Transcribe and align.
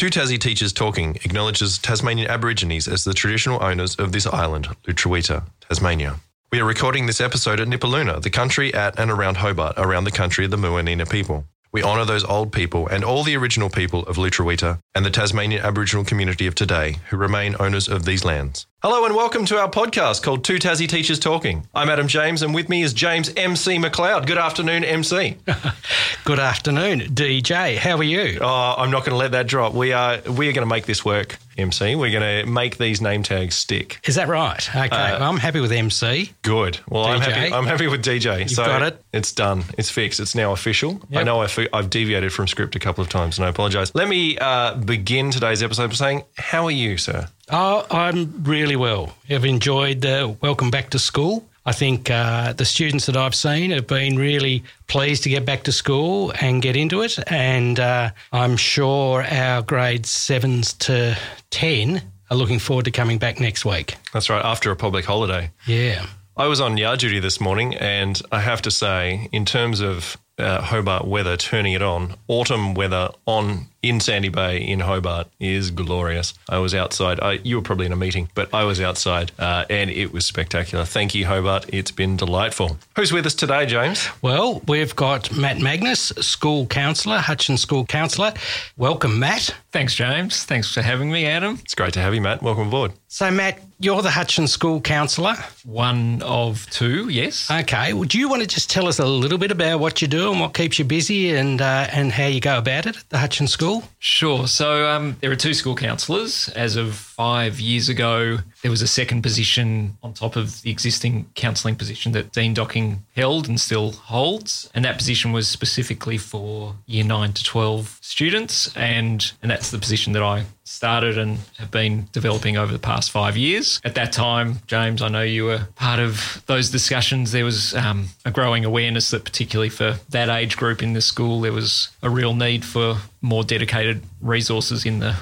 Two 0.00 0.08
Tassie 0.08 0.40
Teachers 0.40 0.72
Talking 0.72 1.16
acknowledges 1.24 1.76
Tasmanian 1.76 2.30
Aborigines 2.30 2.88
as 2.88 3.04
the 3.04 3.12
traditional 3.12 3.62
owners 3.62 3.96
of 3.96 4.12
this 4.12 4.26
island, 4.26 4.66
Lutruwita, 4.88 5.44
Tasmania. 5.68 6.18
We 6.50 6.58
are 6.58 6.64
recording 6.64 7.04
this 7.04 7.20
episode 7.20 7.60
at 7.60 7.68
Nipaluna, 7.68 8.22
the 8.22 8.30
country 8.30 8.72
at 8.72 8.98
and 8.98 9.10
around 9.10 9.36
Hobart, 9.36 9.74
around 9.76 10.04
the 10.04 10.10
country 10.10 10.46
of 10.46 10.50
the 10.52 10.56
Muwinina 10.56 11.06
people. 11.10 11.44
We 11.70 11.82
honour 11.82 12.06
those 12.06 12.24
old 12.24 12.50
people 12.50 12.88
and 12.88 13.04
all 13.04 13.24
the 13.24 13.36
original 13.36 13.68
people 13.68 14.06
of 14.06 14.16
Lutruwita 14.16 14.78
and 14.94 15.04
the 15.04 15.10
Tasmanian 15.10 15.60
Aboriginal 15.60 16.06
community 16.06 16.46
of 16.46 16.54
today 16.54 16.96
who 17.10 17.18
remain 17.18 17.54
owners 17.60 17.86
of 17.86 18.06
these 18.06 18.24
lands. 18.24 18.66
Hello 18.82 19.04
and 19.04 19.14
welcome 19.14 19.44
to 19.44 19.58
our 19.58 19.70
podcast 19.70 20.22
called 20.22 20.42
Two 20.42 20.56
Tassie 20.56 20.88
Teachers 20.88 21.18
Talking. 21.18 21.68
I'm 21.74 21.90
Adam 21.90 22.08
James 22.08 22.40
and 22.40 22.54
with 22.54 22.70
me 22.70 22.80
is 22.80 22.94
James 22.94 23.30
MC 23.36 23.76
McLeod. 23.76 24.26
Good 24.26 24.38
afternoon, 24.38 24.84
MC. 24.84 25.36
Good 26.24 26.38
afternoon, 26.38 27.00
DJ. 27.00 27.76
How 27.76 27.98
are 27.98 28.02
you? 28.02 28.38
Oh, 28.40 28.74
I'm 28.78 28.90
not 28.90 29.00
going 29.00 29.10
to 29.10 29.18
let 29.18 29.32
that 29.32 29.46
drop. 29.46 29.74
We 29.74 29.92
are 29.92 30.20
we 30.22 30.48
are 30.48 30.52
going 30.52 30.66
to 30.66 30.74
make 30.74 30.86
this 30.86 31.04
work, 31.04 31.36
MC. 31.58 31.94
We're 31.94 32.10
going 32.10 32.46
to 32.46 32.50
make 32.50 32.78
these 32.78 33.02
name 33.02 33.22
tags 33.22 33.54
stick. 33.54 34.00
Is 34.04 34.14
that 34.14 34.28
right? 34.28 34.66
Okay, 34.74 34.88
well, 34.90 35.24
I'm 35.24 35.36
happy 35.36 35.60
with 35.60 35.72
MC. 35.72 36.32
Good. 36.40 36.80
Well, 36.88 37.04
I'm 37.04 37.20
happy. 37.20 37.52
I'm 37.52 37.66
happy 37.66 37.86
with 37.86 38.02
DJ. 38.02 38.40
You've 38.40 38.50
so 38.50 38.64
got 38.64 38.80
it. 38.80 39.04
It's 39.12 39.32
done. 39.32 39.64
It's 39.76 39.90
fixed. 39.90 40.20
It's 40.20 40.34
now 40.34 40.52
official. 40.52 41.02
I 41.14 41.22
know 41.22 41.42
I've, 41.42 41.58
I've 41.74 41.90
deviated 41.90 42.32
from 42.32 42.48
script 42.48 42.76
a 42.76 42.78
couple 42.78 43.02
of 43.02 43.10
times, 43.10 43.36
and 43.36 43.44
I 43.44 43.50
apologise. 43.50 43.94
Let 43.94 44.08
me 44.08 44.38
uh, 44.38 44.76
begin 44.76 45.30
today's 45.30 45.62
episode 45.62 45.88
by 45.88 45.94
saying, 45.96 46.22
"How 46.38 46.64
are 46.64 46.70
you, 46.70 46.96
sir?" 46.96 47.28
Oh, 47.52 47.84
I'm 47.90 48.42
really 48.44 48.76
well. 48.76 49.12
I've 49.28 49.44
enjoyed 49.44 50.02
the 50.02 50.36
welcome 50.40 50.70
back 50.70 50.90
to 50.90 50.98
school. 50.98 51.46
I 51.66 51.72
think 51.72 52.10
uh, 52.10 52.52
the 52.54 52.64
students 52.64 53.06
that 53.06 53.16
I've 53.16 53.34
seen 53.34 53.70
have 53.70 53.86
been 53.86 54.16
really 54.16 54.64
pleased 54.86 55.24
to 55.24 55.28
get 55.28 55.44
back 55.44 55.64
to 55.64 55.72
school 55.72 56.32
and 56.40 56.62
get 56.62 56.74
into 56.76 57.02
it. 57.02 57.18
And 57.30 57.78
uh, 57.78 58.10
I'm 58.32 58.56
sure 58.56 59.22
our 59.24 59.62
grades 59.62 60.08
sevens 60.10 60.72
to 60.74 61.16
10 61.50 62.02
are 62.30 62.36
looking 62.36 62.60
forward 62.60 62.86
to 62.86 62.90
coming 62.90 63.18
back 63.18 63.40
next 63.40 63.64
week. 63.64 63.96
That's 64.12 64.30
right. 64.30 64.44
After 64.44 64.70
a 64.70 64.76
public 64.76 65.04
holiday, 65.04 65.50
Yeah. 65.66 66.06
I 66.36 66.46
was 66.46 66.60
on 66.60 66.78
yard 66.78 67.00
duty 67.00 67.18
this 67.20 67.38
morning, 67.38 67.74
and 67.74 68.20
I 68.32 68.40
have 68.40 68.62
to 68.62 68.70
say, 68.70 69.28
in 69.30 69.44
terms 69.44 69.80
of 69.80 70.16
uh, 70.38 70.62
Hobart 70.62 71.04
weather, 71.06 71.36
turning 71.36 71.74
it 71.74 71.82
on, 71.82 72.14
autumn 72.28 72.72
weather 72.72 73.10
on 73.26 73.66
in 73.82 74.00
Sandy 74.00 74.28
Bay 74.28 74.58
in 74.58 74.80
Hobart 74.80 75.28
is 75.38 75.70
glorious. 75.70 76.34
I 76.48 76.58
was 76.58 76.74
outside. 76.74 77.20
I, 77.20 77.32
you 77.44 77.56
were 77.56 77.62
probably 77.62 77.86
in 77.86 77.92
a 77.92 77.96
meeting, 77.96 78.28
but 78.34 78.52
I 78.52 78.64
was 78.64 78.80
outside, 78.80 79.32
uh, 79.38 79.64
and 79.70 79.90
it 79.90 80.12
was 80.12 80.26
spectacular. 80.26 80.84
Thank 80.84 81.14
you, 81.14 81.26
Hobart. 81.26 81.66
It's 81.72 81.90
been 81.90 82.16
delightful. 82.16 82.76
Who's 82.96 83.12
with 83.12 83.26
us 83.26 83.34
today, 83.34 83.66
James? 83.66 84.08
Well, 84.22 84.62
we've 84.66 84.94
got 84.96 85.34
Matt 85.34 85.58
Magnus, 85.58 86.08
school 86.20 86.66
counsellor, 86.66 87.18
Hutchins 87.18 87.62
School 87.62 87.86
counsellor. 87.86 88.34
Welcome, 88.76 89.18
Matt. 89.18 89.54
Thanks, 89.72 89.94
James. 89.94 90.44
Thanks 90.44 90.72
for 90.72 90.82
having 90.82 91.10
me, 91.10 91.26
Adam. 91.26 91.58
It's 91.62 91.74
great 91.74 91.94
to 91.94 92.00
have 92.00 92.14
you, 92.14 92.20
Matt. 92.20 92.42
Welcome 92.42 92.68
aboard. 92.68 92.92
So, 93.08 93.30
Matt, 93.30 93.60
you're 93.78 94.02
the 94.02 94.10
Hutchins 94.10 94.52
School 94.52 94.80
counsellor. 94.80 95.34
One 95.64 96.22
of 96.22 96.68
two, 96.70 97.08
yes. 97.08 97.50
Okay. 97.50 97.92
Well, 97.92 98.04
do 98.04 98.18
you 98.18 98.28
want 98.28 98.42
to 98.42 98.46
just 98.46 98.68
tell 98.68 98.86
us 98.86 98.98
a 98.98 99.06
little 99.06 99.38
bit 99.38 99.50
about 99.50 99.80
what 99.80 100.02
you 100.02 100.08
do 100.08 100.30
and 100.30 100.40
what 100.40 100.54
keeps 100.54 100.78
you 100.78 100.84
busy 100.84 101.34
and 101.34 101.60
uh, 101.62 101.86
and 101.90 102.12
how 102.12 102.26
you 102.26 102.40
go 102.40 102.58
about 102.58 102.86
it 102.86 102.96
at 102.96 103.08
the 103.08 103.18
Hutchins 103.18 103.52
School? 103.52 103.69
Sure. 103.98 104.46
So 104.46 104.88
um, 104.88 105.16
there 105.20 105.30
are 105.30 105.36
two 105.36 105.54
school 105.54 105.74
counsellors. 105.74 106.48
As 106.50 106.76
of 106.76 107.09
five 107.20 107.60
years 107.60 107.90
ago, 107.90 108.38
there 108.62 108.70
was 108.70 108.80
a 108.80 108.86
second 108.86 109.20
position 109.20 109.94
on 110.02 110.14
top 110.14 110.36
of 110.36 110.62
the 110.62 110.70
existing 110.70 111.28
counselling 111.34 111.76
position 111.76 112.12
that 112.12 112.32
Dean 112.32 112.54
Docking 112.54 113.04
held 113.14 113.46
and 113.46 113.60
still 113.60 113.92
holds. 113.92 114.70
And 114.72 114.86
that 114.86 114.96
position 114.96 115.30
was 115.30 115.46
specifically 115.46 116.16
for 116.16 116.76
year 116.86 117.04
nine 117.04 117.34
to 117.34 117.44
12 117.44 117.98
students. 118.00 118.74
And, 118.74 119.30
and 119.42 119.50
that's 119.50 119.70
the 119.70 119.76
position 119.76 120.14
that 120.14 120.22
I 120.22 120.46
started 120.64 121.18
and 121.18 121.40
have 121.58 121.70
been 121.70 122.08
developing 122.12 122.56
over 122.56 122.72
the 122.72 122.78
past 122.78 123.10
five 123.10 123.36
years. 123.36 123.82
At 123.84 123.96
that 123.96 124.14
time, 124.14 124.60
James, 124.66 125.02
I 125.02 125.08
know 125.08 125.20
you 125.20 125.44
were 125.44 125.68
part 125.74 126.00
of 126.00 126.42
those 126.46 126.70
discussions. 126.70 127.32
There 127.32 127.44
was 127.44 127.74
um, 127.74 128.06
a 128.24 128.30
growing 128.30 128.64
awareness 128.64 129.10
that, 129.10 129.24
particularly 129.24 129.68
for 129.68 129.96
that 130.08 130.30
age 130.30 130.56
group 130.56 130.82
in 130.82 130.94
the 130.94 131.02
school, 131.02 131.42
there 131.42 131.52
was 131.52 131.90
a 132.02 132.08
real 132.08 132.34
need 132.34 132.64
for 132.64 132.96
more 133.20 133.44
dedicated 133.44 134.02
resources 134.22 134.86
in 134.86 135.00
the 135.00 135.14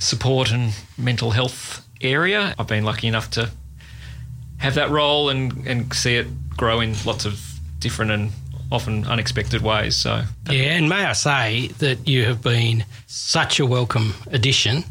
support 0.00 0.50
and 0.50 0.74
mental 0.98 1.30
health 1.30 1.86
area. 2.00 2.54
I've 2.58 2.66
been 2.66 2.84
lucky 2.84 3.06
enough 3.06 3.30
to 3.32 3.50
have 4.58 4.74
that 4.74 4.90
role 4.90 5.28
and, 5.28 5.66
and 5.66 5.94
see 5.94 6.16
it 6.16 6.26
grow 6.56 6.80
in 6.80 6.94
lots 7.04 7.24
of 7.24 7.40
different 7.78 8.10
and 8.10 8.32
often 8.72 9.06
unexpected 9.06 9.62
ways. 9.62 9.96
So 9.96 10.22
Yeah, 10.50 10.76
and 10.76 10.88
may 10.88 11.04
I 11.04 11.12
say 11.12 11.68
that 11.78 12.08
you 12.08 12.24
have 12.24 12.42
been 12.42 12.84
such 13.06 13.60
a 13.60 13.66
welcome 13.66 14.14
addition, 14.30 14.84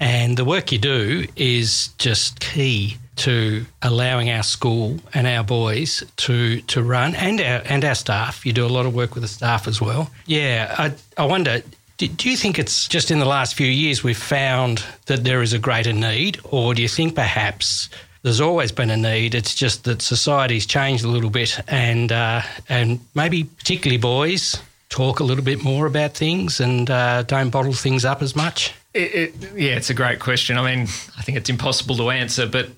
and 0.00 0.36
the 0.36 0.44
work 0.44 0.72
you 0.72 0.78
do 0.78 1.26
is 1.36 1.88
just 1.98 2.40
key 2.40 2.98
to 3.16 3.64
allowing 3.80 4.30
our 4.30 4.42
school 4.42 4.98
and 5.14 5.26
our 5.26 5.42
boys 5.42 6.04
to 6.16 6.60
to 6.62 6.82
run 6.82 7.14
and 7.14 7.40
our 7.40 7.62
and 7.64 7.84
our 7.84 7.94
staff. 7.94 8.44
You 8.44 8.52
do 8.52 8.66
a 8.66 8.68
lot 8.68 8.84
of 8.86 8.94
work 8.94 9.14
with 9.14 9.22
the 9.22 9.28
staff 9.28 9.66
as 9.66 9.80
well. 9.80 10.10
Yeah, 10.26 10.74
I 10.76 10.94
I 11.22 11.24
wonder. 11.26 11.62
Do, 11.96 12.08
do 12.08 12.30
you 12.30 12.36
think 12.36 12.58
it's 12.58 12.88
just 12.88 13.10
in 13.10 13.18
the 13.18 13.24
last 13.24 13.54
few 13.54 13.66
years 13.66 14.04
we've 14.04 14.16
found 14.16 14.84
that 15.06 15.24
there 15.24 15.42
is 15.42 15.52
a 15.52 15.58
greater 15.58 15.92
need, 15.92 16.38
or 16.44 16.74
do 16.74 16.82
you 16.82 16.88
think 16.88 17.14
perhaps 17.14 17.88
there's 18.26 18.40
always 18.40 18.72
been 18.72 18.90
a 18.90 18.96
need. 18.96 19.36
It's 19.36 19.54
just 19.54 19.84
that 19.84 20.02
society's 20.02 20.66
changed 20.66 21.04
a 21.04 21.08
little 21.08 21.30
bit, 21.30 21.60
and 21.68 22.10
uh, 22.10 22.42
and 22.68 22.98
maybe 23.14 23.44
particularly 23.44 23.98
boys 23.98 24.60
talk 24.88 25.20
a 25.20 25.24
little 25.24 25.44
bit 25.44 25.62
more 25.62 25.86
about 25.86 26.14
things 26.14 26.58
and 26.58 26.90
uh, 26.90 27.22
don't 27.22 27.50
bottle 27.50 27.72
things 27.72 28.04
up 28.04 28.22
as 28.22 28.34
much. 28.34 28.74
It, 28.94 29.14
it, 29.14 29.52
yeah, 29.54 29.76
it's 29.76 29.90
a 29.90 29.94
great 29.94 30.18
question. 30.18 30.58
I 30.58 30.74
mean, 30.74 30.88
I 31.16 31.22
think 31.22 31.38
it's 31.38 31.48
impossible 31.48 31.96
to 31.98 32.10
answer, 32.10 32.48
but 32.48 32.68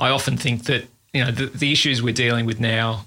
I 0.00 0.10
often 0.10 0.36
think 0.36 0.64
that 0.64 0.88
you 1.12 1.24
know 1.24 1.30
the, 1.30 1.46
the 1.46 1.70
issues 1.70 2.02
we're 2.02 2.12
dealing 2.12 2.44
with 2.44 2.58
now 2.58 3.04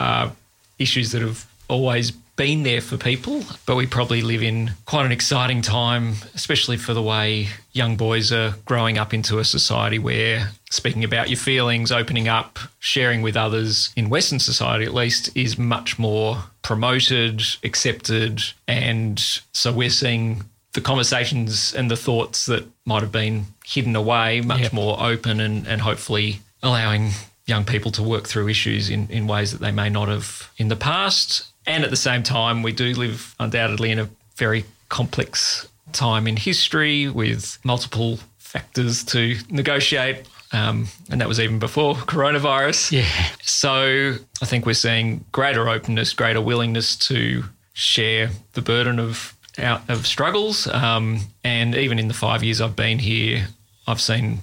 are 0.00 0.32
issues 0.78 1.12
that 1.12 1.20
have 1.20 1.46
always 1.68 2.12
been 2.36 2.62
there 2.62 2.80
for 2.82 2.96
people, 2.96 3.42
but 3.64 3.76
we 3.76 3.86
probably 3.86 4.20
live 4.22 4.42
in 4.42 4.72
quite 4.84 5.06
an 5.06 5.12
exciting 5.12 5.62
time, 5.62 6.14
especially 6.34 6.76
for 6.76 6.92
the 6.94 7.02
way 7.02 7.48
young 7.72 7.96
boys 7.96 8.30
are 8.30 8.54
growing 8.66 8.98
up 8.98 9.14
into 9.14 9.38
a 9.38 9.44
society 9.44 9.98
where 9.98 10.50
speaking 10.70 11.02
about 11.02 11.28
your 11.30 11.38
feelings, 11.38 11.90
opening 11.90 12.28
up, 12.28 12.58
sharing 12.78 13.22
with 13.22 13.36
others 13.36 13.90
in 13.96 14.10
Western 14.10 14.38
society 14.38 14.84
at 14.84 14.92
least 14.94 15.34
is 15.36 15.56
much 15.58 15.98
more 15.98 16.44
promoted, 16.62 17.42
accepted, 17.64 18.42
and 18.68 19.18
so 19.52 19.72
we're 19.72 19.88
seeing 19.90 20.44
the 20.74 20.80
conversations 20.82 21.72
and 21.74 21.90
the 21.90 21.96
thoughts 21.96 22.44
that 22.46 22.66
might 22.84 23.00
have 23.02 23.12
been 23.12 23.46
hidden 23.64 23.96
away 23.96 24.42
much 24.42 24.60
Yep. 24.60 24.72
more 24.74 25.02
open 25.02 25.40
and, 25.40 25.66
and 25.66 25.80
hopefully 25.80 26.40
allowing 26.62 27.12
young 27.46 27.64
people 27.64 27.90
to 27.92 28.02
work 28.02 28.26
through 28.26 28.48
issues 28.48 28.90
in, 28.90 29.08
in 29.08 29.26
ways 29.26 29.52
that 29.52 29.60
they 29.60 29.70
may 29.70 29.88
not 29.88 30.08
have 30.08 30.50
in 30.58 30.68
the 30.68 30.76
past. 30.76 31.44
And 31.66 31.84
at 31.84 31.90
the 31.90 31.96
same 31.96 32.22
time, 32.22 32.62
we 32.62 32.72
do 32.72 32.94
live 32.94 33.34
undoubtedly 33.40 33.90
in 33.90 33.98
a 33.98 34.08
very 34.36 34.64
complex 34.88 35.68
time 35.92 36.26
in 36.26 36.36
history 36.36 37.08
with 37.08 37.58
multiple 37.64 38.18
factors 38.38 39.04
to 39.04 39.36
negotiate. 39.50 40.28
Um, 40.52 40.86
and 41.10 41.20
that 41.20 41.28
was 41.28 41.40
even 41.40 41.58
before 41.58 41.94
coronavirus. 42.12 42.92
Yeah, 42.92 43.08
So 43.42 44.14
I 44.40 44.44
think 44.46 44.64
we're 44.66 44.74
seeing 44.74 45.24
greater 45.32 45.68
openness, 45.68 46.12
greater 46.12 46.40
willingness 46.40 46.96
to 46.96 47.44
share 47.72 48.30
the 48.52 48.62
burden 48.62 48.98
of 48.98 49.34
out 49.58 49.88
of 49.88 50.06
struggles. 50.06 50.66
Um, 50.68 51.20
and 51.42 51.74
even 51.74 51.98
in 51.98 52.08
the 52.08 52.14
five 52.14 52.42
years 52.44 52.60
I've 52.60 52.76
been 52.76 52.98
here, 52.98 53.48
I've 53.86 54.00
seen 54.00 54.42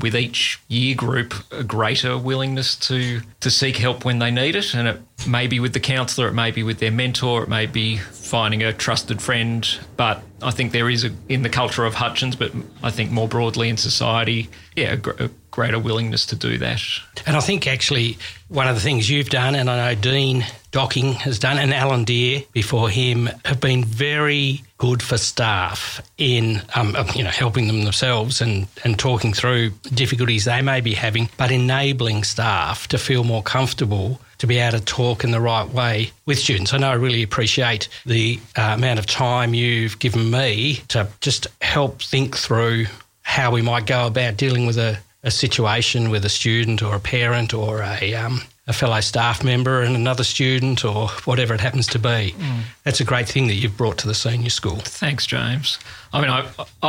with 0.00 0.14
each 0.14 0.60
year 0.68 0.94
group 0.94 1.34
a 1.50 1.64
greater 1.64 2.18
willingness 2.18 2.76
to 2.76 3.20
to 3.40 3.50
seek 3.50 3.76
help 3.76 4.04
when 4.04 4.18
they 4.18 4.30
need 4.30 4.54
it. 4.54 4.74
And 4.74 4.86
it 4.86 5.00
may 5.26 5.46
be 5.46 5.60
with 5.60 5.72
the 5.72 5.80
counsellor, 5.80 6.28
it 6.28 6.34
may 6.34 6.50
be 6.50 6.62
with 6.62 6.78
their 6.78 6.90
mentor, 6.90 7.44
it 7.44 7.48
may 7.48 7.66
be 7.66 7.96
finding 7.96 8.62
a 8.62 8.72
trusted 8.72 9.22
friend. 9.22 9.66
But 9.96 10.22
I 10.42 10.50
think 10.50 10.72
there 10.72 10.90
is 10.90 11.04
a, 11.04 11.10
in 11.28 11.42
the 11.42 11.48
culture 11.48 11.84
of 11.84 11.94
Hutchins, 11.94 12.36
but 12.36 12.52
I 12.82 12.90
think 12.90 13.10
more 13.10 13.28
broadly 13.28 13.68
in 13.68 13.76
society, 13.76 14.50
yeah, 14.76 14.96
a, 15.18 15.24
a 15.24 15.30
greater 15.58 15.80
willingness 15.80 16.24
to 16.24 16.36
do 16.36 16.56
that. 16.56 16.80
and 17.26 17.36
I 17.36 17.40
think 17.40 17.66
actually 17.66 18.16
one 18.46 18.68
of 18.68 18.76
the 18.76 18.80
things 18.80 19.10
you've 19.10 19.28
done, 19.28 19.56
and 19.56 19.68
I 19.68 19.92
know 19.92 20.00
Dean 20.00 20.46
Docking 20.70 21.14
has 21.14 21.40
done, 21.40 21.58
and 21.58 21.74
Alan 21.74 22.04
Deere 22.04 22.44
before 22.52 22.88
him, 22.88 23.28
have 23.44 23.60
been 23.60 23.82
very 23.82 24.62
good 24.76 25.02
for 25.02 25.18
staff 25.18 26.00
in 26.16 26.62
um, 26.76 26.94
you 27.16 27.24
know 27.24 27.30
helping 27.30 27.66
them 27.66 27.82
themselves 27.82 28.40
and 28.40 28.68
and 28.84 28.96
talking 29.00 29.32
through 29.32 29.70
difficulties 29.92 30.44
they 30.44 30.62
may 30.62 30.80
be 30.80 30.94
having, 30.94 31.28
but 31.36 31.50
enabling 31.50 32.22
staff 32.22 32.86
to 32.86 32.96
feel 32.96 33.24
more 33.24 33.42
comfortable 33.42 34.20
to 34.38 34.46
be 34.46 34.58
able 34.58 34.78
to 34.78 34.84
talk 34.84 35.24
in 35.24 35.32
the 35.32 35.40
right 35.40 35.68
way 35.70 36.12
with 36.24 36.38
students. 36.38 36.72
I 36.72 36.78
know 36.78 36.90
I 36.90 36.94
really 36.94 37.24
appreciate 37.24 37.88
the 38.06 38.38
uh, 38.56 38.74
amount 38.76 39.00
of 39.00 39.06
time 39.06 39.54
you've 39.54 39.98
given 39.98 40.30
me 40.30 40.82
to 40.86 41.08
just 41.20 41.48
help 41.60 42.00
think 42.00 42.36
through 42.36 42.86
how 43.22 43.50
we 43.50 43.60
might 43.60 43.86
go 43.86 44.06
about 44.06 44.36
dealing 44.36 44.64
with 44.64 44.78
a, 44.78 44.98
a 45.22 45.30
situation 45.30 46.10
with 46.10 46.24
a 46.24 46.28
student 46.28 46.82
or 46.82 46.94
a 46.94 47.00
parent 47.00 47.52
or 47.52 47.82
a, 47.82 48.14
um, 48.14 48.42
a 48.68 48.72
fellow 48.72 49.00
staff 49.00 49.42
member 49.42 49.82
and 49.82 49.96
another 49.96 50.22
student 50.22 50.84
or 50.84 51.08
whatever 51.24 51.54
it 51.54 51.60
happens 51.60 51.86
to 51.88 51.98
be. 51.98 52.34
Mm. 52.38 52.60
That's 52.84 53.00
a 53.00 53.04
great 53.04 53.28
thing 53.28 53.48
that 53.48 53.54
you've 53.54 53.76
brought 53.76 53.98
to 53.98 54.06
the 54.06 54.14
senior 54.14 54.50
school. 54.50 54.76
Thanks, 54.76 55.26
James. 55.26 55.78
I 56.12 56.20
mean, 56.20 56.30
I, 56.30 56.46
I, 56.82 56.88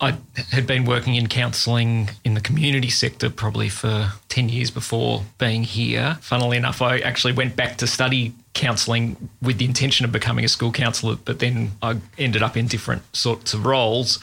I, 0.00 0.08
I 0.08 0.18
had 0.50 0.66
been 0.66 0.84
working 0.84 1.14
in 1.14 1.28
counselling 1.28 2.10
in 2.24 2.34
the 2.34 2.40
community 2.40 2.90
sector 2.90 3.30
probably 3.30 3.68
for 3.68 4.12
10 4.28 4.50
years 4.50 4.70
before 4.70 5.22
being 5.38 5.64
here. 5.64 6.18
Funnily 6.20 6.58
enough, 6.58 6.82
I 6.82 6.98
actually 6.98 7.32
went 7.32 7.56
back 7.56 7.78
to 7.78 7.86
study 7.86 8.34
counselling 8.52 9.30
with 9.40 9.58
the 9.58 9.64
intention 9.64 10.04
of 10.04 10.12
becoming 10.12 10.44
a 10.44 10.48
school 10.48 10.72
counsellor, 10.72 11.16
but 11.24 11.38
then 11.38 11.70
I 11.80 11.96
ended 12.18 12.42
up 12.42 12.56
in 12.56 12.66
different 12.66 13.02
sorts 13.16 13.54
of 13.54 13.64
roles. 13.64 14.18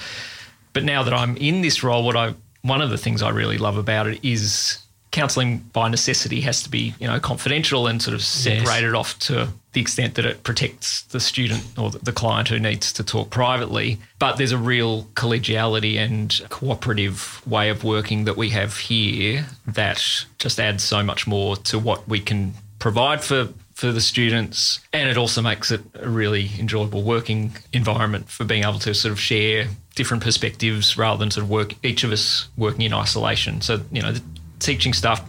But 0.74 0.84
now 0.84 1.02
that 1.04 1.14
I'm 1.14 1.36
in 1.38 1.62
this 1.62 1.84
role, 1.84 2.04
what 2.04 2.16
I 2.16 2.36
one 2.62 2.82
of 2.82 2.90
the 2.90 2.98
things 2.98 3.22
I 3.22 3.30
really 3.30 3.58
love 3.58 3.78
about 3.78 4.08
it 4.08 4.24
is 4.24 4.80
counselling 5.12 5.60
by 5.74 5.88
necessity 5.88 6.42
has 6.42 6.62
to 6.62 6.70
be 6.70 6.94
you 7.00 7.08
know 7.08 7.20
confidential 7.20 7.88
and 7.88 8.02
sort 8.02 8.14
of 8.14 8.22
separated 8.22 8.88
yes. 8.88 8.96
off 8.96 9.20
to 9.20 9.48
the 9.74 9.82
extent 9.82 10.16
that 10.16 10.26
it 10.26 10.44
protects 10.44 11.04
the 11.04 11.20
student 11.20 11.64
or 11.78 11.92
the 11.92 12.12
client 12.12 12.48
who 12.48 12.60
needs 12.60 12.92
to 12.94 13.04
talk 13.04 13.30
privately. 13.30 14.00
But 14.20 14.38
there's 14.38 14.52
a 14.52 14.58
real 14.58 15.04
collegiality 15.14 15.98
and 15.98 16.40
cooperative 16.50 17.42
way 17.48 17.70
of 17.70 17.84
working 17.84 18.26
that 18.26 18.38
we 18.38 18.50
have 18.50 18.78
here 18.78 19.46
that 19.68 20.04
just 20.40 20.60
adds 20.60 20.84
so 20.84 21.04
much 21.04 21.28
more 21.28 21.56
to 21.58 21.80
what 21.80 22.08
we 22.08 22.20
can 22.20 22.54
provide 22.80 23.24
for 23.24 23.50
for 23.78 23.92
the 23.92 24.02
students 24.02 24.80
and 24.92 25.08
it 25.08 25.18
also 25.18 25.40
makes 25.40 25.70
it 25.70 25.80
a 25.94 26.10
really 26.10 26.50
enjoyable 26.58 27.04
working 27.04 27.56
environment 27.74 28.28
for 28.28 28.44
being 28.44 28.64
able 28.64 28.80
to 28.80 28.92
sort 28.92 29.12
of 29.12 29.20
share 29.20 29.68
different 29.94 30.24
perspectives 30.24 30.98
rather 30.98 31.20
than 31.20 31.30
sort 31.30 31.44
of 31.44 31.50
work 31.52 31.76
each 31.86 32.04
of 32.04 32.12
us 32.12 32.50
working 32.58 32.82
in 32.82 32.92
isolation. 32.92 33.62
So 33.62 33.80
you 33.92 34.02
know 34.02 34.14
the 34.14 34.24
teaching 34.58 34.94
staff 34.94 35.24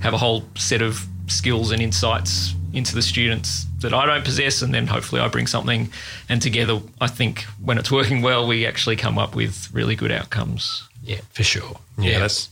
have 0.00 0.14
a 0.14 0.16
whole 0.16 0.44
set 0.56 0.80
of 0.80 1.06
skills 1.26 1.72
and 1.72 1.82
insights 1.82 2.54
into 2.72 2.94
the 2.94 3.02
students 3.02 3.66
that 3.80 3.92
I 3.92 4.06
don't 4.06 4.24
possess, 4.24 4.62
and 4.62 4.72
then 4.72 4.86
hopefully 4.86 5.20
I 5.20 5.28
bring 5.28 5.46
something. 5.46 5.90
And 6.28 6.40
together, 6.40 6.80
I 7.00 7.06
think 7.06 7.42
when 7.62 7.78
it's 7.78 7.90
working 7.90 8.22
well, 8.22 8.46
we 8.46 8.66
actually 8.66 8.96
come 8.96 9.18
up 9.18 9.34
with 9.34 9.68
really 9.72 9.96
good 9.96 10.12
outcomes. 10.12 10.88
Yeah, 11.02 11.20
for 11.32 11.42
sure. 11.42 11.76
Yeah, 11.98 12.10
yeah. 12.10 12.18
that's 12.20 12.48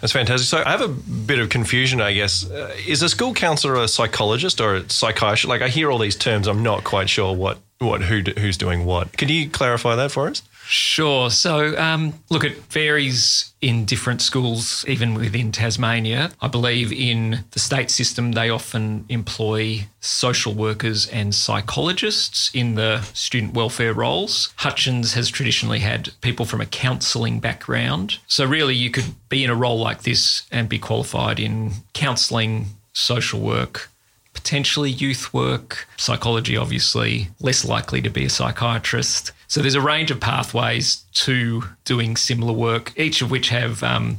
that's 0.00 0.12
fantastic. 0.12 0.46
So 0.46 0.62
I 0.64 0.70
have 0.70 0.82
a 0.82 0.88
bit 0.88 1.38
of 1.38 1.48
confusion, 1.48 2.00
I 2.00 2.12
guess. 2.12 2.48
Uh, 2.48 2.74
is 2.86 3.02
a 3.02 3.08
school 3.08 3.32
counsellor 3.32 3.76
a 3.76 3.88
psychologist 3.88 4.60
or 4.60 4.76
a 4.76 4.90
psychiatrist? 4.90 5.46
Like 5.46 5.62
I 5.62 5.68
hear 5.68 5.90
all 5.90 5.98
these 5.98 6.16
terms, 6.16 6.46
I'm 6.46 6.62
not 6.62 6.84
quite 6.84 7.08
sure 7.08 7.34
what 7.34 7.58
what 7.78 8.02
who 8.02 8.22
who's 8.38 8.56
doing 8.56 8.84
what. 8.84 9.16
Can 9.16 9.28
you 9.28 9.48
clarify 9.48 9.96
that 9.96 10.10
for 10.10 10.28
us? 10.28 10.42
Sure. 10.68 11.30
So, 11.30 11.78
um, 11.78 12.14
look, 12.28 12.42
it 12.42 12.56
varies 12.72 13.52
in 13.60 13.84
different 13.84 14.20
schools, 14.20 14.84
even 14.88 15.14
within 15.14 15.52
Tasmania. 15.52 16.32
I 16.40 16.48
believe 16.48 16.92
in 16.92 17.44
the 17.52 17.60
state 17.60 17.88
system, 17.88 18.32
they 18.32 18.50
often 18.50 19.04
employ 19.08 19.86
social 20.00 20.54
workers 20.54 21.06
and 21.06 21.34
psychologists 21.34 22.50
in 22.52 22.74
the 22.74 23.02
student 23.14 23.54
welfare 23.54 23.94
roles. 23.94 24.52
Hutchins 24.56 25.14
has 25.14 25.28
traditionally 25.28 25.78
had 25.78 26.10
people 26.20 26.44
from 26.44 26.60
a 26.60 26.66
counselling 26.66 27.38
background. 27.38 28.18
So, 28.26 28.44
really, 28.44 28.74
you 28.74 28.90
could 28.90 29.14
be 29.28 29.44
in 29.44 29.50
a 29.50 29.54
role 29.54 29.78
like 29.78 30.02
this 30.02 30.42
and 30.50 30.68
be 30.68 30.80
qualified 30.80 31.38
in 31.38 31.72
counselling, 31.92 32.66
social 32.92 33.40
work, 33.40 33.88
potentially 34.32 34.90
youth 34.90 35.32
work, 35.32 35.88
psychology, 35.96 36.56
obviously, 36.56 37.28
less 37.40 37.64
likely 37.64 38.02
to 38.02 38.10
be 38.10 38.24
a 38.24 38.30
psychiatrist. 38.30 39.32
So 39.48 39.60
there's 39.60 39.74
a 39.74 39.80
range 39.80 40.10
of 40.10 40.20
pathways 40.20 41.04
to 41.14 41.62
doing 41.84 42.16
similar 42.16 42.52
work, 42.52 42.92
each 42.96 43.22
of 43.22 43.30
which 43.30 43.48
have 43.50 43.82
um, 43.82 44.18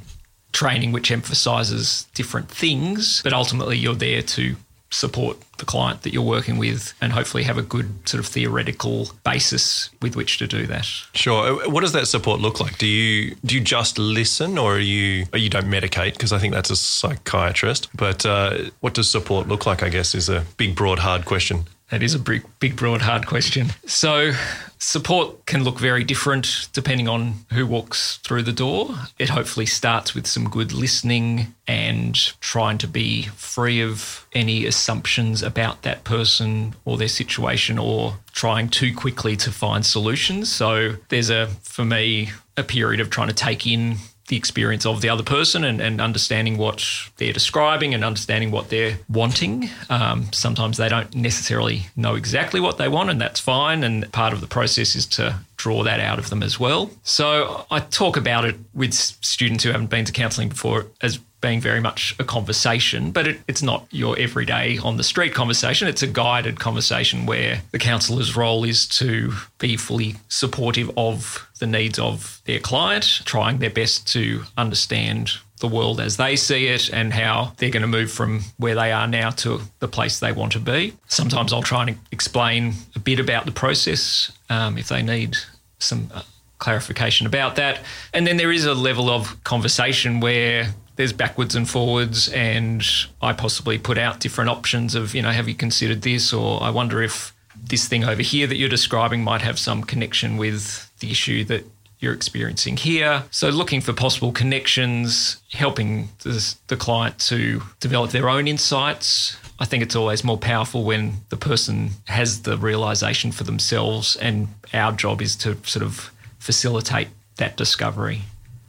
training 0.52 0.92
which 0.92 1.12
emphasizes 1.12 2.08
different 2.14 2.50
things, 2.50 3.22
but 3.24 3.34
ultimately 3.34 3.78
you're 3.78 3.96
there 3.96 4.22
to 4.22 4.56
support 4.90 5.38
the 5.58 5.66
client 5.66 6.04
that 6.04 6.14
you're 6.14 6.24
working 6.24 6.58
with 6.58 6.94
and 7.02 7.12
hopefully 7.12 7.44
have 7.44 7.58
a 7.58 7.62
good 7.62 8.08
sort 8.08 8.20
of 8.20 8.26
theoretical 8.26 9.10
basis 9.24 9.90
with 10.02 10.16
which 10.16 10.38
to 10.38 10.48
do 10.48 10.66
that. 10.66 10.86
Sure. 11.14 11.62
Uh, 11.66 11.70
what 11.70 11.82
does 11.82 11.92
that 11.92 12.08
support 12.08 12.40
look 12.40 12.60
like? 12.60 12.78
Do 12.78 12.88
you 12.88 13.36
do 13.46 13.56
you 13.56 13.62
just 13.62 14.00
listen 14.00 14.58
or 14.58 14.76
are 14.76 14.80
you 14.80 15.26
or 15.34 15.40
you 15.40 15.50
don't 15.50 15.66
medicate 15.66 16.14
because 16.14 16.32
I 16.32 16.40
think 16.40 16.54
that's 16.54 16.70
a 16.70 16.76
psychiatrist, 16.76 17.90
but 17.96 18.26
uh, 18.26 18.70
what 18.80 18.94
does 18.94 19.10
support 19.10 19.48
look 19.48 19.66
like 19.66 19.84
I 19.84 19.90
guess 19.90 20.16
is 20.16 20.30
a 20.30 20.46
big 20.58 20.76
broad 20.76 21.00
hard 21.00 21.26
question. 21.26 21.66
That 21.90 22.04
is 22.04 22.14
a 22.14 22.20
big, 22.20 22.44
big, 22.60 22.76
broad, 22.76 23.02
hard 23.02 23.28
question. 23.28 23.68
So, 23.86 24.34
support 24.78 25.46
can 25.46 25.64
look 25.64 25.80
very 25.80 26.04
different 26.04 26.68
depending 26.74 27.08
on 27.08 27.46
who 27.54 27.66
walks 27.66 28.18
through 28.18 28.44
the 28.44 28.52
door. 28.52 28.90
It 29.18 29.30
hopefully 29.30 29.66
starts 29.66 30.14
with 30.14 30.28
some 30.28 30.50
good 30.50 30.74
listening 30.74 31.56
and 31.66 32.16
trying 32.42 32.78
to 32.80 32.88
be 32.88 33.24
free 33.36 33.82
of 33.82 34.28
any 34.34 34.66
assumptions 34.66 35.42
about 35.42 35.84
that 35.84 36.04
person 36.04 36.76
or 36.84 36.98
their 36.98 37.08
situation 37.08 37.80
or 37.80 38.16
trying 38.34 38.68
too 38.68 38.94
quickly 38.94 39.38
to 39.38 39.52
find 39.52 39.86
solutions. 39.86 40.52
So, 40.52 40.96
there's 41.08 41.30
a, 41.30 41.48
for 41.64 41.86
me, 41.86 42.32
a 42.58 42.64
period 42.64 43.00
of 43.00 43.10
trying 43.10 43.30
to 43.30 43.34
take 43.34 43.66
in 43.66 43.96
the 44.28 44.36
experience 44.36 44.86
of 44.86 45.02
the 45.02 45.10
other 45.10 45.24
person 45.24 45.64
and, 45.64 45.82
and 45.82 46.02
understanding 46.02 46.58
what 46.58 46.86
they're 47.18 47.34
describing 47.34 47.94
and 47.94 48.04
understanding 48.04 48.52
what 48.52 48.70
they're 48.70 48.98
wanting. 49.10 49.70
Um, 49.90 50.32
sometimes 50.34 50.78
they 50.78 50.90
don't 50.90 51.14
necessarily 51.16 51.88
know 51.96 52.16
exactly 52.16 52.60
what 52.60 52.78
they 52.78 52.90
want, 52.90 53.10
and 53.10 53.22
that's 53.22 53.40
fine. 53.40 53.84
And 53.84 54.12
part 54.12 54.34
of 54.34 54.42
the 54.42 54.48
process 54.48 54.96
is 54.96 55.06
to 55.08 55.40
draw 55.56 55.84
that 55.84 56.00
out 56.00 56.20
of 56.20 56.30
them 56.30 56.44
as 56.44 56.60
well. 56.60 56.92
So 57.04 57.66
I 57.72 57.80
talk 57.80 58.18
about 58.18 58.46
it 58.46 58.56
with 58.74 58.94
students 58.94 59.64
who 59.64 59.72
haven't 59.72 59.90
been 59.90 60.06
to 60.06 60.12
counselling 60.12 60.50
before 60.50 60.88
as 61.02 61.20
being 61.40 61.62
very 61.62 61.80
much 61.80 62.16
a 62.20 62.24
conversation, 62.24 63.12
but 63.12 63.28
it, 63.28 63.40
it's 63.48 63.62
not 63.62 63.86
your 63.92 64.18
everyday 64.18 64.78
on 64.80 64.98
the 64.98 65.04
street 65.04 65.34
conversation. 65.34 65.88
It's 65.88 66.02
a 66.02 66.08
guided 66.08 66.60
conversation 66.60 67.26
where 67.26 67.62
the 67.72 67.80
counsellor's 67.80 68.36
role 68.36 68.64
is 68.64 68.88
to 68.88 69.34
be 69.60 69.78
fully 69.78 70.16
supportive 70.30 70.92
of 70.98 71.47
the 71.60 71.68
needs 71.68 72.00
of 72.00 72.42
their 72.46 72.60
client, 72.60 73.22
trying 73.26 73.60
their 73.60 73.70
best 73.70 74.08
to 74.14 74.44
understand 74.58 75.32
the 75.60 75.68
world 75.68 76.00
as 76.00 76.18
they 76.18 76.36
see 76.36 76.68
it 76.68 76.90
and 76.94 77.14
how 77.14 77.54
they're 77.58 77.72
going 77.72 77.82
to 77.82 77.88
move 77.88 78.12
from 78.12 78.42
where 78.58 78.76
they 78.76 78.92
are 78.92 79.08
now 79.08 79.32
to 79.32 79.60
the 79.80 79.88
place 79.88 80.20
they 80.20 80.32
want 80.32 80.52
to 80.52 80.60
be. 80.60 80.94
Sometimes 81.08 81.52
I'll 81.52 81.64
try 81.64 81.88
and 81.88 81.98
explain 82.12 82.74
a 82.96 83.00
bit 83.00 83.20
about 83.20 83.46
the 83.46 83.52
process 83.52 84.32
um, 84.50 84.78
if 84.78 84.88
they 84.90 85.02
need 85.02 85.36
some 85.80 86.10
uh, 86.14 86.22
clarification 86.60 87.26
about 87.26 87.56
that. 87.56 87.80
And 88.14 88.28
then 88.28 88.38
there 88.38 88.52
is 88.52 88.66
a 88.66 88.74
level 88.74 89.10
of 89.10 89.44
conversation 89.44 90.20
where 90.20 90.74
there's 90.96 91.14
backwards 91.14 91.56
and 91.56 91.70
forwards, 91.70 92.28
and 92.30 92.84
I 93.22 93.34
possibly 93.34 93.78
put 93.78 93.98
out 93.98 94.20
different 94.20 94.50
options 94.50 94.96
of, 94.96 95.14
you 95.14 95.22
know, 95.22 95.32
have 95.32 95.48
you 95.48 95.56
considered 95.56 96.02
this? 96.02 96.34
Or 96.34 96.62
I 96.62 96.72
wonder 96.72 97.04
if 97.04 97.34
this 97.56 97.88
thing 97.88 98.04
over 98.04 98.22
here 98.22 98.48
that 98.48 98.58
you're 98.58 98.70
describing 98.70 99.24
might 99.24 99.42
have 99.42 99.60
some 99.60 99.84
connection 99.84 100.38
with 100.38 100.87
the 101.00 101.12
issue 101.12 101.44
that 101.46 101.66
you're 102.00 102.14
experiencing 102.14 102.78
here. 102.78 103.24
So, 103.32 103.50
looking 103.50 103.82
for 103.82 103.94
possible 103.94 104.32
connections, 104.32 105.38
helping 105.52 106.10
the, 106.24 106.56
the, 106.68 106.78
client 106.78 107.18
to 107.20 107.62
develop 107.80 108.12
their 108.12 108.30
own 108.30 108.48
insights. 108.48 109.38
I 109.60 109.66
think 109.66 109.82
it's 109.82 109.96
always 109.96 110.24
more 110.24 110.38
powerful 110.38 110.84
when 110.84 111.14
the 111.30 111.38
person 111.38 111.92
has 112.06 112.44
the 112.44 112.58
realization 112.58 113.32
for 113.32 113.44
themselves, 113.44 114.16
and 114.16 114.50
our 114.74 114.92
job 114.92 115.22
is 115.22 115.36
to 115.38 115.58
sort 115.64 115.84
of 115.84 116.12
facilitate 116.38 117.08
that 117.38 117.58
discovery. 117.58 118.22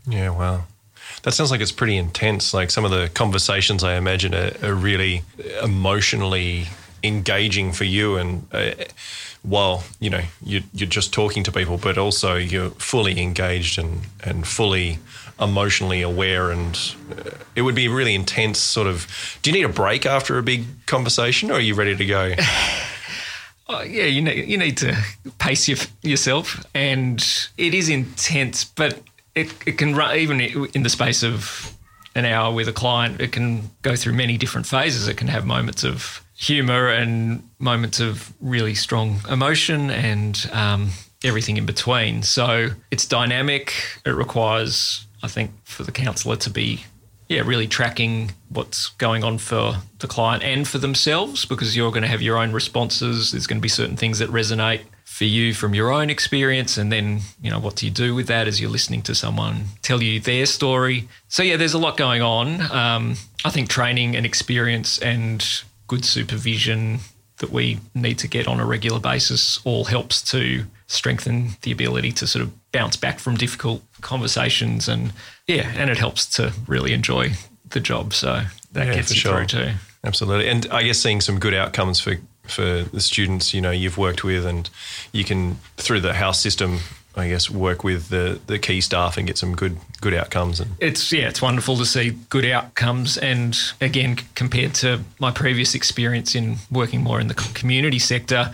Yeah, 0.06 0.30
wow. 0.30 0.64
That 1.22 1.32
sounds 1.32 1.50
like 1.50 1.60
it's 1.60 1.72
pretty 1.72 1.96
intense. 1.96 2.54
Like 2.54 2.70
some 2.70 2.84
of 2.86 2.90
the 2.90 3.10
conversations 3.12 3.84
I 3.84 3.96
imagine 3.96 4.34
are, 4.34 4.52
are 4.62 4.74
really 4.74 5.22
emotionally 5.62 6.68
engaging 7.02 7.72
for 7.72 7.84
you 7.84 8.16
and 8.16 8.46
uh, 8.52 8.70
while 9.42 9.84
you 10.00 10.10
know 10.10 10.22
you're, 10.42 10.62
you're 10.74 10.88
just 10.88 11.12
talking 11.12 11.42
to 11.42 11.52
people 11.52 11.78
but 11.78 11.96
also 11.96 12.34
you're 12.34 12.70
fully 12.70 13.20
engaged 13.20 13.78
and 13.78 14.00
and 14.24 14.46
fully 14.46 14.98
emotionally 15.40 16.02
aware 16.02 16.50
and 16.50 16.94
uh, 17.12 17.30
it 17.54 17.62
would 17.62 17.74
be 17.74 17.88
really 17.88 18.14
intense 18.14 18.58
sort 18.58 18.86
of 18.86 19.06
do 19.42 19.50
you 19.50 19.56
need 19.56 19.64
a 19.64 19.72
break 19.72 20.04
after 20.04 20.38
a 20.38 20.42
big 20.42 20.64
conversation 20.86 21.50
or 21.50 21.54
are 21.54 21.60
you 21.60 21.74
ready 21.74 21.96
to 21.96 22.04
go 22.04 22.34
Oh, 23.70 23.82
yeah, 23.82 24.04
you 24.04 24.22
need, 24.22 24.48
you 24.48 24.56
need 24.56 24.78
to 24.78 24.96
pace 25.38 25.68
your, 25.68 25.76
yourself, 26.02 26.64
and 26.74 27.22
it 27.58 27.74
is 27.74 27.90
intense, 27.90 28.64
but 28.64 28.98
it, 29.34 29.52
it 29.66 29.76
can 29.76 29.94
run 29.94 30.16
even 30.16 30.40
in 30.40 30.84
the 30.84 30.88
space 30.88 31.22
of 31.22 31.76
an 32.14 32.24
hour 32.24 32.52
with 32.52 32.66
a 32.66 32.72
client. 32.72 33.20
It 33.20 33.32
can 33.32 33.70
go 33.82 33.94
through 33.94 34.14
many 34.14 34.38
different 34.38 34.66
phases. 34.66 35.06
It 35.06 35.18
can 35.18 35.28
have 35.28 35.44
moments 35.44 35.84
of 35.84 36.24
humor 36.38 36.88
and 36.88 37.42
moments 37.58 37.98
of 37.98 38.32
really 38.40 38.74
strong 38.74 39.20
emotion 39.28 39.90
and 39.90 40.48
um, 40.52 40.90
everything 41.24 41.56
in 41.56 41.66
between. 41.66 42.22
So 42.22 42.68
it's 42.92 43.04
dynamic. 43.04 43.74
It 44.06 44.10
requires, 44.10 45.04
I 45.20 45.26
think, 45.26 45.50
for 45.64 45.82
the 45.82 45.90
counsellor 45.90 46.36
to 46.36 46.50
be 46.50 46.84
yeah, 47.28 47.42
really 47.44 47.66
tracking 47.66 48.30
what's 48.50 48.88
going 48.90 49.24
on 49.24 49.38
for 49.38 49.78
the 49.98 50.06
client 50.06 50.44
and 50.44 50.66
for 50.66 50.78
themselves 50.78 51.44
because 51.44 51.76
you're 51.76 51.90
going 51.90 52.02
to 52.02 52.08
have 52.08 52.22
your 52.22 52.38
own 52.38 52.52
responses. 52.52 53.32
There's 53.32 53.48
going 53.48 53.58
to 53.58 53.62
be 53.62 53.68
certain 53.68 53.96
things 53.96 54.20
that 54.20 54.30
resonate 54.30 54.82
for 55.04 55.24
you 55.24 55.52
from 55.52 55.74
your 55.74 55.90
own 55.90 56.08
experience 56.08 56.78
and 56.78 56.92
then 56.92 57.18
you 57.42 57.50
know 57.50 57.58
what 57.58 57.74
do 57.74 57.84
you 57.84 57.90
do 57.90 58.14
with 58.14 58.28
that 58.28 58.46
as 58.46 58.60
you're 58.60 58.70
listening 58.70 59.02
to 59.02 59.14
someone 59.14 59.64
tell 59.82 60.00
you 60.00 60.20
their 60.20 60.46
story 60.46 61.08
so 61.28 61.42
yeah 61.42 61.56
there's 61.56 61.74
a 61.74 61.78
lot 61.78 61.96
going 61.96 62.22
on 62.22 62.60
um, 62.70 63.16
i 63.44 63.50
think 63.50 63.68
training 63.68 64.14
and 64.14 64.24
experience 64.24 64.96
and 65.00 65.64
good 65.88 66.04
supervision 66.04 67.00
that 67.38 67.50
we 67.50 67.78
need 67.94 68.18
to 68.18 68.28
get 68.28 68.46
on 68.46 68.60
a 68.60 68.64
regular 68.66 69.00
basis 69.00 69.60
all 69.64 69.84
helps 69.84 70.22
to 70.22 70.64
strengthen 70.86 71.50
the 71.62 71.70
ability 71.72 72.12
to 72.12 72.26
sort 72.26 72.42
of 72.42 72.52
bounce 72.72 72.96
back 72.96 73.18
from 73.18 73.36
difficult 73.36 73.82
conversations 74.00 74.88
and 74.88 75.12
yeah 75.46 75.70
and 75.76 75.90
it 75.90 75.98
helps 75.98 76.26
to 76.26 76.52
really 76.66 76.92
enjoy 76.92 77.30
the 77.70 77.80
job 77.80 78.12
so 78.14 78.42
that 78.72 78.86
Yeah, 78.86 78.94
gets 78.94 79.10
you 79.10 79.16
sure. 79.16 79.36
through 79.44 79.46
too 79.46 79.70
Absolutely. 80.04 80.48
And 80.48 80.66
I 80.70 80.84
guess 80.84 80.98
seeing 81.00 81.20
some 81.20 81.40
good 81.40 81.54
outcomes 81.54 81.98
for, 82.00 82.14
for 82.46 82.84
the 82.84 83.00
students, 83.00 83.52
you 83.52 83.60
know, 83.60 83.72
you've 83.72 83.98
worked 83.98 84.22
with 84.22 84.46
and 84.46 84.70
you 85.12 85.24
can, 85.24 85.56
through 85.76 86.00
the 86.00 86.14
house 86.14 86.40
system, 86.40 86.78
I 87.20 87.28
guess, 87.28 87.50
work 87.50 87.84
with 87.84 88.08
the, 88.08 88.40
the 88.46 88.58
key 88.58 88.80
staff 88.80 89.16
and 89.16 89.26
get 89.26 89.38
some 89.38 89.54
good 89.54 89.78
good 90.00 90.14
outcomes. 90.14 90.60
And 90.60 90.72
it's 90.78 91.12
yeah, 91.12 91.28
it's 91.28 91.42
wonderful 91.42 91.76
to 91.76 91.86
see 91.86 92.10
good 92.28 92.44
outcomes. 92.44 93.18
And 93.18 93.58
again, 93.80 94.16
compared 94.34 94.74
to 94.76 95.00
my 95.18 95.30
previous 95.30 95.74
experience 95.74 96.34
in 96.34 96.56
working 96.70 97.02
more 97.02 97.20
in 97.20 97.28
the 97.28 97.34
community 97.34 97.98
sector, 97.98 98.52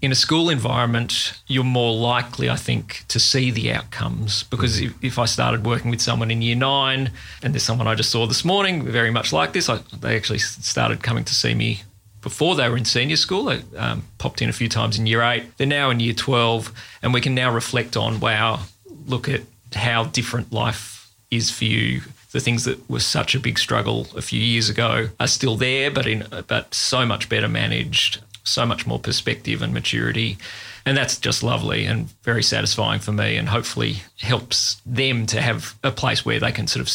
in 0.00 0.12
a 0.12 0.14
school 0.14 0.48
environment, 0.48 1.40
you're 1.48 1.64
more 1.64 1.94
likely, 1.94 2.48
I 2.48 2.56
think, 2.56 3.04
to 3.08 3.18
see 3.18 3.50
the 3.50 3.72
outcomes. 3.72 4.44
Because 4.44 4.80
mm. 4.80 4.86
if, 4.86 5.04
if 5.04 5.18
I 5.18 5.24
started 5.24 5.66
working 5.66 5.90
with 5.90 6.00
someone 6.00 6.30
in 6.30 6.40
year 6.40 6.54
nine, 6.54 7.10
and 7.42 7.52
there's 7.52 7.64
someone 7.64 7.88
I 7.88 7.94
just 7.94 8.10
saw 8.10 8.26
this 8.26 8.44
morning, 8.44 8.84
very 8.84 9.10
much 9.10 9.32
like 9.32 9.52
this, 9.52 9.68
I, 9.68 9.80
they 9.98 10.16
actually 10.16 10.38
started 10.38 11.02
coming 11.02 11.24
to 11.24 11.34
see 11.34 11.54
me 11.54 11.82
before 12.28 12.54
they 12.54 12.68
were 12.68 12.76
in 12.76 12.84
senior 12.84 13.16
school. 13.16 13.44
They 13.44 13.62
um, 13.78 14.02
popped 14.18 14.42
in 14.42 14.50
a 14.50 14.52
few 14.52 14.68
times 14.68 14.98
in 14.98 15.06
year 15.06 15.22
eight. 15.22 15.44
They're 15.56 15.66
now 15.66 15.88
in 15.88 15.98
year 15.98 16.12
12, 16.12 16.70
and 17.02 17.14
we 17.14 17.22
can 17.22 17.34
now 17.34 17.50
reflect 17.50 17.96
on 17.96 18.20
wow, 18.20 18.60
look 19.06 19.30
at 19.30 19.40
how 19.74 20.04
different 20.04 20.52
life 20.52 21.10
is 21.30 21.50
for 21.50 21.64
you. 21.64 22.02
The 22.32 22.40
things 22.40 22.64
that 22.64 22.90
were 22.90 23.00
such 23.00 23.34
a 23.34 23.40
big 23.40 23.58
struggle 23.58 24.08
a 24.14 24.20
few 24.20 24.40
years 24.40 24.68
ago 24.68 25.08
are 25.18 25.26
still 25.26 25.56
there, 25.56 25.90
but 25.90 26.06
in 26.06 26.26
but 26.46 26.74
so 26.74 27.06
much 27.06 27.30
better 27.30 27.48
managed, 27.48 28.20
so 28.44 28.66
much 28.66 28.86
more 28.86 28.98
perspective 28.98 29.62
and 29.62 29.72
maturity. 29.72 30.36
And 30.84 30.94
that's 30.98 31.18
just 31.18 31.42
lovely 31.42 31.86
and 31.86 32.10
very 32.24 32.42
satisfying 32.42 33.00
for 33.00 33.12
me, 33.12 33.36
and 33.36 33.48
hopefully 33.48 34.02
helps 34.20 34.82
them 34.84 35.24
to 35.26 35.40
have 35.40 35.76
a 35.82 35.90
place 35.90 36.26
where 36.26 36.40
they 36.40 36.52
can 36.52 36.66
sort 36.66 36.82
of 36.82 36.92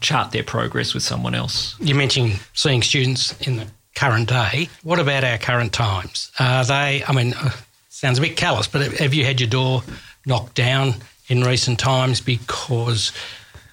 chart 0.00 0.32
their 0.32 0.42
progress 0.42 0.92
with 0.92 1.04
someone 1.04 1.36
else. 1.36 1.76
You 1.78 1.94
mentioned 1.94 2.40
seeing 2.52 2.82
students 2.82 3.40
in 3.46 3.58
the 3.58 3.66
current 3.94 4.28
day. 4.28 4.68
What 4.82 4.98
about 4.98 5.24
our 5.24 5.38
current 5.38 5.72
times? 5.72 6.30
Are 6.38 6.64
they, 6.64 7.04
I 7.06 7.12
mean, 7.12 7.34
uh, 7.34 7.50
sounds 7.88 8.18
a 8.18 8.22
bit 8.22 8.36
callous, 8.36 8.66
but 8.66 8.92
have 8.98 9.14
you 9.14 9.24
had 9.24 9.40
your 9.40 9.50
door 9.50 9.82
knocked 10.26 10.54
down 10.54 10.94
in 11.28 11.42
recent 11.42 11.78
times 11.78 12.20
because 12.20 13.12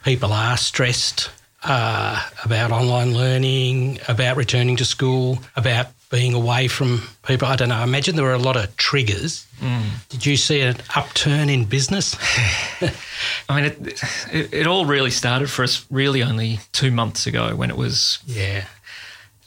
people 0.04 0.32
are 0.34 0.58
stressed 0.58 1.32
uh, 1.64 2.24
about 2.46 2.72
online 2.72 3.14
learning, 3.14 4.00
about 4.08 4.38
returning 4.38 4.76
to 4.78 4.86
school, 4.86 5.40
about 5.56 5.88
being 6.10 6.34
away 6.34 6.68
from 6.68 7.02
people? 7.26 7.48
I 7.48 7.56
don't 7.56 7.70
know. 7.70 7.76
I 7.76 7.84
imagine 7.84 8.16
there 8.16 8.26
were 8.26 8.34
a 8.34 8.38
lot 8.38 8.56
of 8.56 8.76
triggers. 8.78 9.46
Did 10.10 10.26
you 10.26 10.38
see 10.38 10.62
an 10.62 10.78
upturn 10.96 11.50
in 11.50 11.66
business? 11.66 12.16
I 13.50 13.56
mean, 13.56 13.66
it, 13.66 14.04
it, 14.32 14.54
it 14.54 14.68
all 14.68 14.86
really 14.86 15.12
started 15.12 15.50
for 15.50 15.64
us 15.64 15.86
really 15.90 16.24
only 16.24 16.60
two 16.72 16.92
months 16.92 17.28
ago 17.28 17.56
when 17.56 17.70
it 17.70 17.78
was, 17.78 18.20
yeah. 18.26 18.66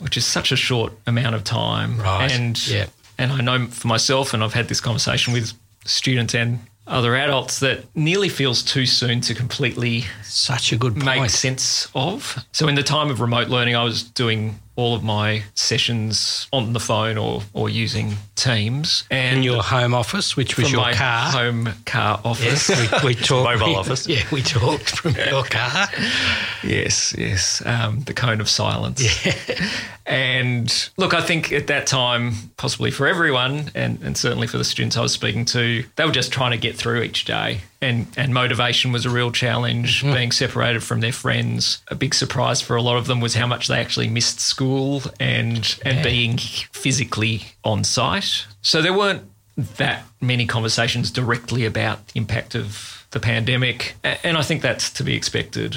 Which 0.03 0.17
is 0.17 0.25
such 0.27 0.53
a 0.53 0.57
short 0.57 0.93
amount 1.07 1.35
of 1.35 1.45
time. 1.45 1.99
Right, 2.01 2.31
And, 2.31 2.67
yeah. 2.69 2.87
and 3.19 3.33
I 3.33 3.41
know 3.41 3.67
for 3.67 3.89
myself, 3.89 4.35
and 4.35 4.43
I've 4.45 4.55
had 4.55 4.69
this 4.69 4.81
conversation 4.81 5.33
with 5.33 5.53
students 5.85 6.35
and 6.35 6.59
other 6.87 7.15
adults, 7.15 7.61
that 7.61 7.85
nearly 7.95 8.29
feels 8.29 8.63
too 8.63 8.87
soon 8.87 9.21
to 9.23 9.35
completely 9.35 10.05
Such 10.25 10.73
a 10.73 10.77
good 10.77 10.95
point. 10.95 11.05
make 11.05 11.31
sense 11.31 11.89
of. 11.95 12.45
So, 12.53 12.67
in 12.69 12.75
the 12.75 12.83
time 12.83 13.09
of 13.11 13.21
remote 13.21 13.49
learning, 13.49 13.77
I 13.77 13.85
was 13.85 14.03
doing 14.03 14.59
all 14.77 14.95
of 14.95 15.03
my 15.05 15.43
sessions 15.55 16.49
on 16.53 16.73
the 16.73 16.81
phone 16.81 17.19
or, 17.19 17.43
or 17.53 17.69
using 17.69 18.15
Teams. 18.35 19.05
And 19.11 19.39
in 19.39 19.43
your 19.43 19.63
home 19.63 19.95
office, 19.95 20.37
which 20.37 20.57
was 20.57 20.73
your 20.73 20.91
car. 20.93 21.31
home 21.31 21.69
car 21.87 22.21
office. 22.25 22.69
Yes, 22.69 23.03
we, 23.03 23.09
we 23.09 23.15
talked. 23.23 23.45
Mobile 23.45 23.67
we- 23.67 23.75
office. 23.77 24.09
Yeah, 24.09 24.25
we 24.33 24.43
talked 24.43 24.99
from 24.99 25.15
your 25.15 25.45
car. 25.45 25.87
Yes, 26.65 27.15
yes. 27.17 27.63
Um, 27.67 28.01
the 28.01 28.15
cone 28.15 28.41
of 28.41 28.49
silence. 28.49 29.25
Yeah. 29.25 29.35
and 30.07 30.91
look, 30.97 31.15
I 31.15 31.21
think 31.21 31.53
at 31.53 31.67
that 31.69 31.87
time, 31.87 32.33
possibly 32.57 32.91
for 32.91 33.07
everyone, 33.07 33.71
and, 33.75 34.03
and 34.03 34.17
certainly 34.17 34.47
for 34.47 34.59
the 34.59 34.65
students 34.65 34.97
I 34.97 35.03
was 35.03 35.13
speaking 35.13 35.45
to, 35.47 35.85
they 35.97 36.05
were 36.05 36.13
just 36.13 36.33
trying 36.33 36.53
to 36.53 36.59
get 36.59 36.77
through 36.77 37.03
each 37.03 37.25
day. 37.25 37.61
And, 37.83 38.07
and 38.17 38.33
motivation 38.33 38.93
was 38.93 39.05
a 39.05 39.11
real 39.11 39.33
challenge, 39.33 40.03
mm-hmm. 40.03 40.15
being 40.15 40.33
separated 40.33 40.83
from 40.83 41.01
their 41.01 41.13
friends. 41.13 41.83
A 41.89 41.95
big 41.95 42.15
surprise 42.15 42.63
for 42.63 42.77
a 42.77 42.81
lot 42.81 42.97
of 42.97 43.07
them 43.07 43.21
was 43.21 43.35
how 43.35 43.47
much 43.47 43.67
they 43.69 43.79
actually 43.79 44.09
missed 44.09 44.41
school 44.41 45.03
and, 45.19 45.79
and 45.85 46.03
being 46.03 46.39
physically 46.39 47.43
on 47.65 47.83
site. 47.83 48.47
So 48.63 48.81
there 48.81 48.97
weren't 48.97 49.25
that 49.57 50.05
many 50.21 50.47
conversations 50.47 51.11
directly 51.11 51.67
about 51.67 52.07
the 52.09 52.19
impact 52.21 52.55
of 52.55 53.07
the 53.11 53.21
pandemic. 53.21 53.97
And 54.03 54.39
I 54.39 54.43
think 54.43 54.63
that's 54.63 54.89
to 54.91 55.05
be 55.05 55.15
expected. 55.15 55.77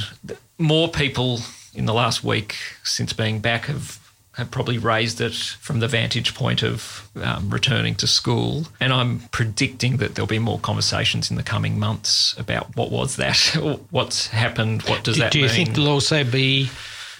More 0.58 0.88
people 0.88 1.40
in 1.74 1.86
the 1.86 1.94
last 1.94 2.24
week 2.24 2.56
since 2.84 3.14
being 3.14 3.40
back 3.40 3.66
have 3.66 4.00
have 4.38 4.51
probably 4.51 4.77
raised 4.77 5.22
it 5.22 5.34
from 5.34 5.80
the 5.80 5.88
vantage 5.88 6.36
point 6.36 6.62
of 6.62 7.10
um, 7.22 7.50
returning 7.50 7.96
to 7.96 8.08
school. 8.08 8.65
And 8.80 8.92
I'm 8.92 9.20
predicting 9.32 9.98
that 9.98 10.15
there'll 10.15 10.27
be 10.27 10.39
more 10.39 10.60
conversations 10.60 11.32
in 11.32 11.38
the 11.38 11.44
coming 11.44 11.80
months 11.80 12.36
about 12.38 12.75
what 12.75 12.92
was 12.92 13.15
that, 13.15 13.38
what's 13.92 14.27
happened, 14.27 14.82
what 14.84 15.04
does 15.04 15.15
Do, 15.15 15.22
that 15.22 15.32
do 15.32 15.39
you 15.39 15.48
think 15.48 15.74
there'll 15.74 15.89
also 15.89 16.25
be, 16.25 16.70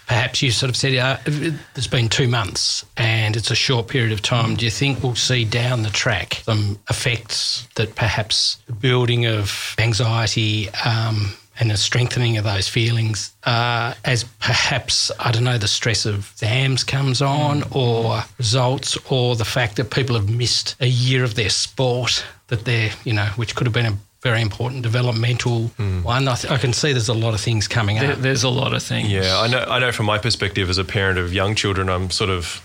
perhaps 0.08 0.42
you 0.42 0.52
sort 0.52 0.70
of 0.70 0.76
said, 0.76 0.96
uh, 0.96 1.18
there's 1.74 1.88
been 1.88 2.10
two 2.10 2.28
months 2.28 2.86
and 2.98 3.38
it's 3.38 3.50
a 3.50 3.56
short 3.56 3.88
period 3.88 4.12
of 4.12 4.22
time. 4.22 4.56
Do 4.56 4.66
you 4.66 4.72
think 4.72 5.02
we'll 5.02 5.16
see 5.16 5.46
down 5.46 5.84
the 5.84 5.90
track 5.90 6.42
some 6.44 6.80
effects 6.90 7.66
that 7.76 7.96
perhaps 7.96 8.58
the 8.68 8.74
building 8.74 9.26
of 9.26 9.74
anxiety 9.78 10.70
um, 10.86 11.34
and 11.60 11.72
a 11.72 11.78
strengthening 11.78 12.38
of 12.38 12.44
those 12.44 12.68
feelings 12.68 13.34
uh, 13.46 13.94
as 14.04 14.24
perhaps, 14.42 15.12
I 15.20 15.32
don't 15.32 15.44
know, 15.46 15.58
the 15.58 15.68
stress 15.68 16.06
of 16.06 16.30
exams 16.34 16.84
comes 16.84 17.22
on 17.22 17.64
or 17.72 18.24
results 18.38 18.98
or 19.12 19.36
the 19.36 19.46
fact 19.46 19.78
that 19.78 19.92
people 19.92 20.16
have 20.16 20.30
missed 20.30 20.76
a 20.80 20.88
year 20.88 21.24
of 21.24 21.36
their 21.36 21.50
sport 21.50 22.26
that 22.48 22.66
they're, 22.66 22.92
you 23.04 23.14
know, 23.14 23.28
which 23.38 23.56
could 23.56 23.68
have 23.68 23.74
been 23.74 23.86
a 23.86 23.98
very 24.22 24.42
important 24.42 24.82
developmental 24.84 25.68
one. 26.04 26.28
I, 26.28 26.36
th- 26.36 26.52
I 26.52 26.58
can 26.58 26.74
see 26.74 26.92
there's 26.92 27.10
a 27.10 27.14
lot 27.14 27.34
of 27.34 27.42
things 27.42 27.68
coming 27.68 27.98
There- 28.00 28.14
up. 28.14 28.20
there's 28.20 28.44
a 28.44 28.50
lot 28.50 28.74
of 28.74 28.82
things. 28.84 29.10
Yeah, 29.10 29.40
I 29.40 29.48
know. 29.48 29.60
I 29.68 29.80
know 29.80 29.92
from 29.92 30.08
my 30.08 30.18
perspective 30.18 30.70
as 30.70 30.78
a 30.78 30.84
parent 30.84 31.20
of 31.20 31.32
young 31.34 31.54
children, 31.56 31.90
I'm 31.90 32.10
sort 32.10 32.32
of, 32.32 32.62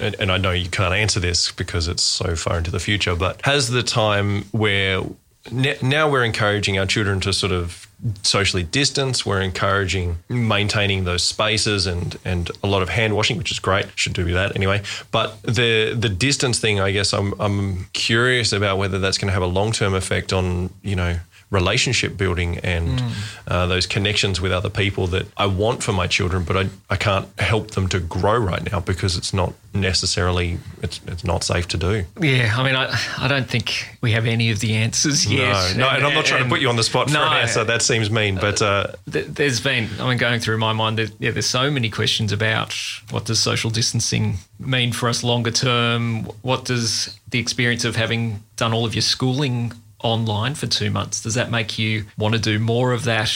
and, 0.00 0.14
and 0.20 0.30
I 0.30 0.38
know 0.38 0.52
you 0.52 0.70
can't 0.70 0.94
answer 0.94 1.18
this 1.20 1.50
because 1.50 1.88
it's 1.88 2.02
so 2.04 2.36
far 2.36 2.56
into 2.56 2.70
the 2.70 2.78
future. 2.78 3.16
But 3.16 3.40
has 3.44 3.68
the 3.68 3.82
time 3.82 4.44
where 4.52 4.98
n- 4.98 5.16
now 5.50 6.08
we're 6.08 6.24
encouraging 6.24 6.78
our 6.78 6.86
children 6.86 7.20
to 7.20 7.32
sort 7.32 7.52
of 7.52 7.88
socially 8.22 8.62
distance, 8.62 9.24
we're 9.24 9.40
encouraging 9.40 10.18
maintaining 10.28 11.04
those 11.04 11.22
spaces 11.22 11.86
and 11.86 12.18
and 12.24 12.50
a 12.62 12.66
lot 12.66 12.82
of 12.82 12.88
hand 12.88 13.14
washing, 13.16 13.38
which 13.38 13.50
is 13.50 13.58
great. 13.58 13.86
Should 13.96 14.12
do 14.12 14.32
that 14.32 14.56
anyway. 14.56 14.82
But 15.10 15.40
the 15.42 15.94
the 15.98 16.08
distance 16.08 16.58
thing, 16.58 16.80
I 16.80 16.90
guess, 16.90 17.12
I'm 17.12 17.34
I'm 17.40 17.86
curious 17.92 18.52
about 18.52 18.78
whether 18.78 18.98
that's 18.98 19.18
going 19.18 19.28
to 19.28 19.32
have 19.32 19.42
a 19.42 19.46
long 19.46 19.72
term 19.72 19.94
effect 19.94 20.32
on 20.32 20.70
you 20.82 20.96
know 20.96 21.18
relationship 21.52 22.16
building 22.16 22.58
and 22.64 23.00
uh, 23.46 23.66
those 23.66 23.86
connections 23.86 24.40
with 24.40 24.50
other 24.50 24.70
people 24.70 25.06
that 25.08 25.26
I 25.36 25.46
want 25.46 25.82
for 25.82 25.92
my 25.92 26.06
children, 26.08 26.42
but 26.44 26.56
I, 26.56 26.68
I 26.90 26.96
can't 26.96 27.28
help 27.38 27.72
them 27.72 27.86
to 27.88 28.00
grow 28.00 28.36
right 28.38 28.72
now 28.72 28.80
because 28.80 29.16
it's 29.16 29.32
not 29.32 29.52
necessarily 29.74 30.58
it's, 30.82 31.00
it's 31.06 31.24
not 31.24 31.44
safe 31.44 31.68
to 31.68 31.76
do. 31.78 32.04
Yeah, 32.20 32.52
I 32.56 32.62
mean, 32.64 32.74
I, 32.74 32.94
I 33.18 33.28
don't 33.28 33.48
think 33.48 33.96
we 34.00 34.12
have 34.12 34.26
any 34.26 34.50
of 34.50 34.60
the 34.60 34.74
answers 34.74 35.30
yet. 35.30 35.76
No, 35.76 35.84
no, 35.84 35.88
and 35.90 36.04
I'm 36.06 36.14
not 36.14 36.24
trying 36.24 36.42
to 36.44 36.48
put 36.48 36.60
you 36.60 36.68
on 36.68 36.76
the 36.76 36.82
spot 36.82 37.08
for 37.08 37.14
No. 37.14 37.22
an 37.24 37.36
answer. 37.42 37.64
That 37.64 37.82
seems 37.82 38.10
mean, 38.10 38.36
but 38.36 38.60
uh, 38.62 38.88
Th- 39.10 39.26
There's 39.26 39.60
been, 39.60 39.88
I 40.00 40.08
mean, 40.08 40.18
going 40.18 40.40
through 40.40 40.58
my 40.58 40.72
mind, 40.72 40.98
there, 40.98 41.06
yeah, 41.18 41.30
there's 41.30 41.46
so 41.46 41.70
many 41.70 41.90
questions 41.90 42.32
about 42.32 42.74
what 43.10 43.24
does 43.26 43.38
social 43.38 43.70
distancing 43.70 44.38
mean 44.58 44.92
for 44.92 45.08
us 45.08 45.22
longer 45.22 45.50
term? 45.50 46.24
What 46.42 46.64
does 46.64 47.18
the 47.30 47.38
experience 47.38 47.84
of 47.84 47.96
having 47.96 48.42
done 48.56 48.72
all 48.72 48.84
of 48.86 48.94
your 48.94 49.02
schooling 49.02 49.72
online 50.02 50.54
for 50.54 50.66
two 50.66 50.90
months, 50.90 51.22
does 51.22 51.34
that 51.34 51.50
make 51.50 51.78
you 51.78 52.04
want 52.18 52.34
to 52.34 52.40
do 52.40 52.58
more 52.58 52.92
of 52.92 53.04
that 53.04 53.32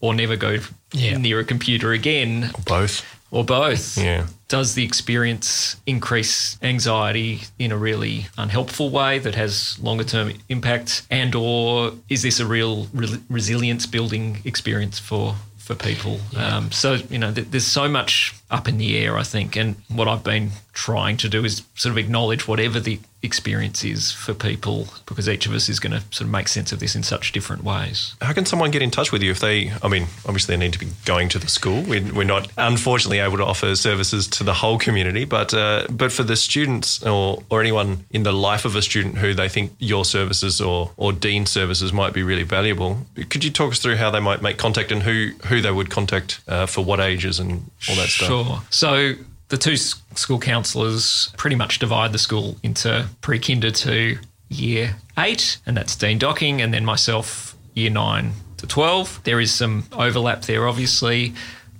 or 0.00 0.14
never 0.14 0.36
go 0.36 0.58
Yeah. 0.92 1.16
near 1.16 1.40
a 1.40 1.44
computer 1.44 1.92
again 1.92 2.50
Or 2.54 2.62
both. 2.64 3.04
or 3.30 3.44
both? 3.44 3.96
Yeah. 3.98 4.26
Does 4.48 4.74
the 4.74 4.84
experience 4.84 5.76
increase 5.86 6.56
anxiety 6.62 7.42
in 7.58 7.72
a 7.72 7.76
really 7.76 8.26
unhelpful 8.38 8.90
way 8.90 9.18
that 9.18 9.34
has 9.34 9.78
longer 9.80 10.04
term 10.04 10.32
impact, 10.48 11.02
and 11.10 11.34
or 11.34 11.94
is 12.08 12.22
this 12.22 12.38
a 12.40 12.46
real 12.46 12.88
re- 12.92 13.18
resilience 13.30 13.86
building 13.86 14.40
experience 14.44 14.98
for 14.98 15.34
for 15.58 15.74
people? 15.74 16.20
Um, 16.36 16.70
so 16.72 16.98
you 17.10 17.18
know, 17.18 17.32
th- 17.32 17.48
there's 17.50 17.66
so 17.66 17.88
much 17.88 18.34
up 18.50 18.68
in 18.68 18.76
the 18.78 18.98
air, 18.98 19.16
I 19.16 19.22
think, 19.24 19.56
and 19.56 19.76
what 19.88 20.06
I've 20.08 20.22
been 20.22 20.50
trying 20.74 21.16
to 21.18 21.28
do 21.28 21.42
is 21.44 21.62
sort 21.74 21.90
of 21.92 21.98
acknowledge 21.98 22.46
whatever 22.46 22.78
the 22.80 23.00
experience 23.24 23.84
is 23.84 24.12
for 24.12 24.34
people 24.34 24.88
because 25.06 25.28
each 25.28 25.46
of 25.46 25.52
us 25.52 25.68
is 25.68 25.80
going 25.80 25.92
to 25.92 26.00
sort 26.10 26.22
of 26.22 26.30
make 26.30 26.48
sense 26.48 26.72
of 26.72 26.80
this 26.80 26.94
in 26.94 27.02
such 27.02 27.32
different 27.32 27.64
ways. 27.64 28.14
How 28.20 28.32
can 28.32 28.46
someone 28.46 28.70
get 28.70 28.82
in 28.82 28.90
touch 28.90 29.12
with 29.12 29.22
you 29.22 29.30
if 29.30 29.40
they, 29.40 29.72
I 29.82 29.88
mean, 29.88 30.06
obviously 30.26 30.54
they 30.54 30.64
need 30.64 30.72
to 30.74 30.78
be 30.78 30.88
going 31.04 31.28
to 31.30 31.38
the 31.38 31.48
school. 31.48 31.82
We're, 31.82 32.12
we're 32.12 32.24
not, 32.24 32.48
unfortunately, 32.56 33.18
able 33.18 33.38
to 33.38 33.44
offer 33.44 33.74
services 33.74 34.26
to 34.28 34.44
the 34.44 34.54
whole 34.54 34.78
community, 34.78 35.24
but 35.24 35.54
uh, 35.54 35.86
but 35.90 36.12
for 36.12 36.22
the 36.22 36.36
students 36.36 37.02
or, 37.02 37.42
or 37.50 37.60
anyone 37.60 38.04
in 38.10 38.22
the 38.22 38.32
life 38.32 38.64
of 38.64 38.76
a 38.76 38.82
student 38.82 39.18
who 39.18 39.34
they 39.34 39.48
think 39.48 39.72
your 39.78 40.04
services 40.04 40.60
or, 40.60 40.90
or 40.96 41.12
Dean 41.12 41.46
services 41.46 41.92
might 41.92 42.12
be 42.12 42.22
really 42.22 42.42
valuable, 42.42 42.98
could 43.30 43.44
you 43.44 43.50
talk 43.50 43.72
us 43.72 43.78
through 43.78 43.96
how 43.96 44.10
they 44.10 44.20
might 44.20 44.42
make 44.42 44.58
contact 44.58 44.92
and 44.92 45.02
who, 45.02 45.30
who 45.46 45.60
they 45.60 45.70
would 45.70 45.90
contact 45.90 46.40
uh, 46.48 46.66
for 46.66 46.84
what 46.84 47.00
ages 47.00 47.38
and 47.38 47.70
all 47.88 47.96
that 47.96 48.08
stuff? 48.08 48.28
Sure. 48.28 48.62
So 48.70 49.14
the 49.54 49.58
two 49.58 49.76
school 49.76 50.40
counsellors 50.40 51.32
pretty 51.36 51.54
much 51.54 51.78
divide 51.78 52.10
the 52.10 52.18
school 52.18 52.56
into 52.64 53.06
pre 53.20 53.38
kinder 53.38 53.70
to 53.70 54.18
year 54.48 54.96
eight, 55.16 55.58
and 55.64 55.76
that's 55.76 55.94
Dean 55.94 56.18
Docking, 56.18 56.60
and 56.60 56.74
then 56.74 56.84
myself, 56.84 57.54
year 57.72 57.90
nine 57.90 58.32
to 58.56 58.66
12. 58.66 59.20
There 59.22 59.40
is 59.40 59.54
some 59.54 59.84
overlap 59.92 60.42
there, 60.42 60.66
obviously, 60.66 61.34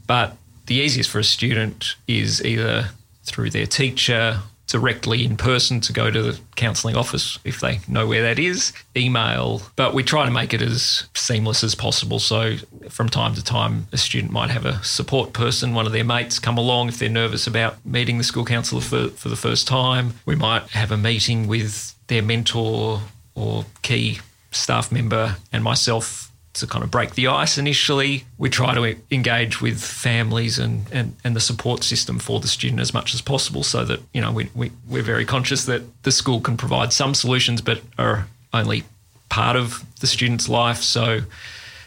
but 0.06 0.36
the 0.66 0.76
easiest 0.76 1.10
for 1.10 1.18
a 1.18 1.24
student 1.24 1.96
is 2.06 2.44
either 2.44 2.90
through 3.24 3.50
their 3.50 3.66
teacher 3.66 4.38
directly 4.66 5.24
in 5.24 5.36
person 5.36 5.80
to 5.80 5.92
go 5.92 6.10
to 6.10 6.22
the 6.22 6.40
counselling 6.56 6.96
office 6.96 7.38
if 7.44 7.60
they 7.60 7.80
know 7.86 8.06
where 8.06 8.22
that 8.22 8.38
is, 8.38 8.72
email. 8.96 9.62
But 9.76 9.94
we 9.94 10.02
try 10.02 10.24
to 10.24 10.30
make 10.30 10.54
it 10.54 10.62
as 10.62 11.06
seamless 11.14 11.62
as 11.62 11.74
possible. 11.74 12.18
So 12.18 12.56
from 12.88 13.08
time 13.08 13.34
to 13.34 13.44
time, 13.44 13.86
a 13.92 13.98
student 13.98 14.32
might 14.32 14.50
have 14.50 14.66
a 14.66 14.82
support 14.82 15.32
person, 15.32 15.74
one 15.74 15.86
of 15.86 15.92
their 15.92 16.04
mates 16.04 16.38
come 16.38 16.58
along 16.58 16.88
if 16.88 16.98
they're 16.98 17.08
nervous 17.08 17.46
about 17.46 17.84
meeting 17.84 18.18
the 18.18 18.24
school 18.24 18.44
counsellor 18.44 18.80
for, 18.80 19.08
for 19.08 19.28
the 19.28 19.36
first 19.36 19.66
time. 19.68 20.14
We 20.26 20.36
might 20.36 20.68
have 20.70 20.90
a 20.90 20.96
meeting 20.96 21.46
with 21.46 21.94
their 22.06 22.22
mentor 22.22 23.00
or 23.34 23.66
key 23.82 24.20
staff 24.50 24.92
member 24.92 25.36
and 25.52 25.64
myself 25.64 26.30
to 26.54 26.66
kind 26.66 26.84
of 26.84 26.90
break 26.90 27.14
the 27.14 27.26
ice 27.26 27.58
initially. 27.58 28.24
We 28.38 28.48
try 28.48 28.74
to 28.74 28.96
engage 29.10 29.60
with 29.60 29.80
families 29.80 30.58
and, 30.58 30.86
and, 30.92 31.16
and 31.24 31.36
the 31.36 31.40
support 31.40 31.84
system 31.84 32.18
for 32.18 32.40
the 32.40 32.48
student 32.48 32.80
as 32.80 32.94
much 32.94 33.14
as 33.14 33.20
possible 33.20 33.62
so 33.62 33.84
that, 33.84 34.00
you 34.12 34.20
know, 34.20 34.32
we, 34.32 34.50
we, 34.54 34.70
we're 34.88 35.02
very 35.02 35.24
conscious 35.24 35.64
that 35.66 35.82
the 36.04 36.12
school 36.12 36.40
can 36.40 36.56
provide 36.56 36.92
some 36.92 37.14
solutions 37.14 37.60
but 37.60 37.80
are 37.98 38.26
only 38.52 38.84
part 39.28 39.56
of 39.56 39.84
the 40.00 40.06
student's 40.06 40.48
life. 40.48 40.78
So 40.78 41.20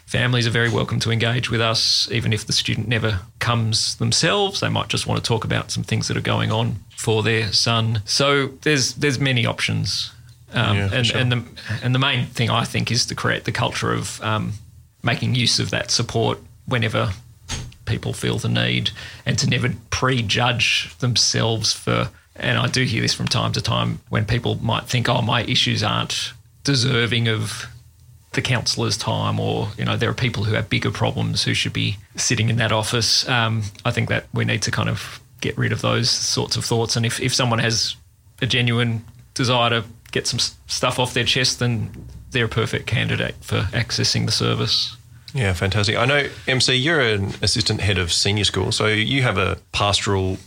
families 0.06 0.46
are 0.46 0.50
very 0.50 0.70
welcome 0.70 1.00
to 1.00 1.10
engage 1.10 1.50
with 1.50 1.60
us, 1.60 2.10
even 2.10 2.32
if 2.32 2.46
the 2.46 2.52
student 2.52 2.88
never 2.88 3.20
comes 3.38 3.96
themselves. 3.96 4.60
They 4.60 4.68
might 4.68 4.88
just 4.88 5.06
want 5.06 5.22
to 5.22 5.26
talk 5.26 5.44
about 5.44 5.70
some 5.70 5.82
things 5.82 6.08
that 6.08 6.16
are 6.16 6.22
going 6.22 6.52
on 6.52 6.76
for 6.96 7.22
their 7.22 7.52
son. 7.52 8.02
So 8.04 8.48
there's 8.62 8.94
there's 8.94 9.18
many 9.18 9.46
options 9.46 10.12
um, 10.52 10.76
yeah, 10.76 10.90
and, 10.92 11.06
sure. 11.06 11.18
and 11.18 11.32
the 11.32 11.44
and 11.82 11.94
the 11.94 11.98
main 11.98 12.26
thing 12.26 12.50
I 12.50 12.64
think 12.64 12.90
is 12.90 13.06
to 13.06 13.14
create 13.14 13.44
the 13.44 13.52
culture 13.52 13.92
of 13.92 14.22
um, 14.22 14.52
making 15.02 15.34
use 15.34 15.58
of 15.58 15.70
that 15.70 15.90
support 15.90 16.38
whenever 16.66 17.12
people 17.84 18.12
feel 18.12 18.38
the 18.38 18.48
need, 18.48 18.90
and 19.26 19.38
to 19.38 19.48
never 19.48 19.72
prejudge 19.90 20.94
themselves 20.98 21.72
for. 21.72 22.10
And 22.36 22.56
I 22.56 22.68
do 22.68 22.84
hear 22.84 23.02
this 23.02 23.14
from 23.14 23.26
time 23.26 23.52
to 23.52 23.60
time 23.60 24.00
when 24.08 24.24
people 24.24 24.56
might 24.62 24.84
think, 24.84 25.08
"Oh, 25.08 25.22
my 25.22 25.42
issues 25.42 25.82
aren't 25.82 26.32
deserving 26.64 27.28
of 27.28 27.66
the 28.32 28.42
counsellor's 28.42 28.96
time, 28.96 29.40
or 29.40 29.68
you 29.76 29.84
know, 29.84 29.96
there 29.96 30.10
are 30.10 30.14
people 30.14 30.44
who 30.44 30.54
have 30.54 30.70
bigger 30.70 30.90
problems 30.90 31.44
who 31.44 31.54
should 31.54 31.72
be 31.72 31.98
sitting 32.16 32.48
in 32.48 32.56
that 32.56 32.72
office." 32.72 33.28
Um, 33.28 33.64
I 33.84 33.90
think 33.90 34.08
that 34.08 34.26
we 34.32 34.44
need 34.44 34.62
to 34.62 34.70
kind 34.70 34.88
of 34.88 35.20
get 35.40 35.56
rid 35.58 35.72
of 35.72 35.82
those 35.82 36.10
sorts 36.10 36.56
of 36.56 36.64
thoughts, 36.64 36.96
and 36.96 37.04
if 37.04 37.20
if 37.20 37.34
someone 37.34 37.58
has 37.58 37.96
a 38.40 38.46
genuine 38.46 39.04
desire 39.34 39.70
to 39.70 39.84
get 40.10 40.26
some 40.26 40.38
stuff 40.66 40.98
off 40.98 41.14
their 41.14 41.24
chest, 41.24 41.58
then 41.58 41.90
they're 42.30 42.46
a 42.46 42.48
perfect 42.48 42.86
candidate 42.86 43.34
for 43.40 43.62
accessing 43.72 44.26
the 44.26 44.32
service. 44.32 44.96
Yeah, 45.34 45.52
fantastic. 45.52 45.96
I 45.96 46.06
know, 46.06 46.28
MC, 46.46 46.74
you're 46.74 47.00
an 47.00 47.34
assistant 47.42 47.80
head 47.80 47.98
of 47.98 48.12
senior 48.12 48.44
school, 48.44 48.72
so 48.72 48.86
you 48.86 49.22
have 49.22 49.36
a 49.36 49.58
pastoral 49.72 50.38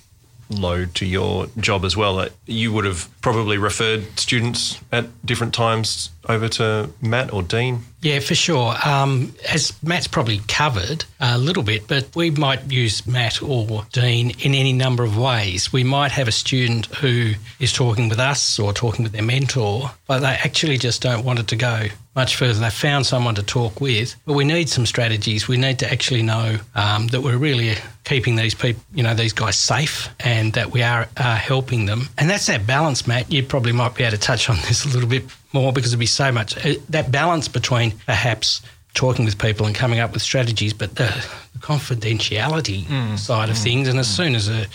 load 0.50 0.94
to 0.96 1.06
your 1.06 1.48
job 1.58 1.86
as 1.86 1.96
well. 1.96 2.20
Uh, 2.20 2.30
you 2.46 2.74
would 2.74 2.86
have 2.86 3.08
probably 3.22 3.58
referred 3.58 4.20
students 4.20 4.80
at 4.92 5.26
different 5.26 5.54
times 5.54 6.10
over 6.28 6.48
to 6.50 6.90
Matt 7.02 7.34
or 7.34 7.44
Dean. 7.44 7.80
Yeah, 8.02 8.20
for 8.20 8.34
sure. 8.34 8.76
Um, 8.84 9.34
as 9.52 9.74
Matt's 9.84 10.08
probably 10.08 10.42
covered 10.48 11.06
a 11.20 11.38
little 11.38 11.62
bit, 11.62 11.88
but 11.88 12.16
we 12.16 12.32
might 12.32 12.72
use 12.72 13.06
Matt 13.06 13.44
or 13.44 13.86
Dean 13.92 14.32
in 14.40 14.56
any 14.56 14.74
number 14.74 15.04
of 15.04 15.18
ways. 15.18 15.72
We 15.72 15.84
might 15.84 16.12
have 16.12 16.28
a 16.28 16.32
student 16.32 16.88
who 16.88 17.34
is 17.60 17.72
talking 17.72 18.10
with 18.10 18.20
us 18.20 18.58
or 18.58 18.74
talking 18.74 19.04
with 19.04 19.12
their 19.12 19.22
mentor, 19.22 19.92
but 20.08 20.20
they 20.20 20.28
actually 20.28 20.78
just 20.78 21.02
don't 21.02 21.24
want 21.24 21.40
it 21.40 21.48
to 21.50 21.56
go 21.56 21.88
much 22.16 22.36
further. 22.36 22.60
They've 22.60 22.74
found 22.74 23.06
someone 23.06 23.36
to 23.36 23.44
talk 23.44 23.80
with, 23.80 24.16
but 24.26 24.34
we 24.34 24.44
need 24.46 24.68
some 24.68 24.86
strategies. 24.86 25.48
We 25.48 25.58
need 25.58 25.80
to 25.80 25.92
actually 25.92 26.24
know 26.24 26.58
um, 26.76 27.08
that 27.08 27.22
we're 27.22 27.38
really 27.38 27.76
keeping 28.04 28.36
these 28.36 28.54
people, 28.54 28.82
you 28.94 29.04
know, 29.04 29.14
these 29.14 29.34
guys 29.34 29.58
safe, 29.58 30.10
and 30.20 30.54
that 30.54 30.72
we 30.72 30.82
are 30.82 31.08
uh, 31.18 31.36
helping 31.36 31.86
them. 31.86 32.10
And 32.18 32.30
that's 32.30 32.48
that 32.48 32.66
balance, 32.68 33.08
Matt. 33.08 33.32
You 33.32 33.44
probably 33.44 33.72
might 33.72 33.96
be 33.96 34.04
able 34.04 34.18
to 34.18 34.22
touch 34.22 34.50
on 34.50 34.56
this 34.68 34.86
a 34.86 34.90
little 34.90 35.08
bit 35.08 35.24
more 35.54 35.74
because 35.74 35.92
there'd 35.92 36.00
be 36.00 36.06
so 36.06 36.32
much 36.32 36.58
uh, 36.66 36.76
that 36.90 37.12
balance 37.12 37.48
between 37.48 37.92
perhaps 38.06 38.62
talking 38.94 39.26
with 39.26 39.38
people 39.38 39.66
and 39.66 39.76
coming 39.76 40.00
up 40.00 40.14
with 40.14 40.22
strategies, 40.22 40.74
but 40.74 40.96
the, 40.96 41.26
the 41.54 41.60
confidentiality 41.60 42.84
mm. 42.84 43.18
side 43.18 43.50
of 43.50 43.56
mm. 43.56 43.64
things. 43.64 43.88
And 43.88 44.00
as 44.00 44.08
mm. 44.08 44.16
soon 44.16 44.36
as 44.36 44.50
a 44.50 44.68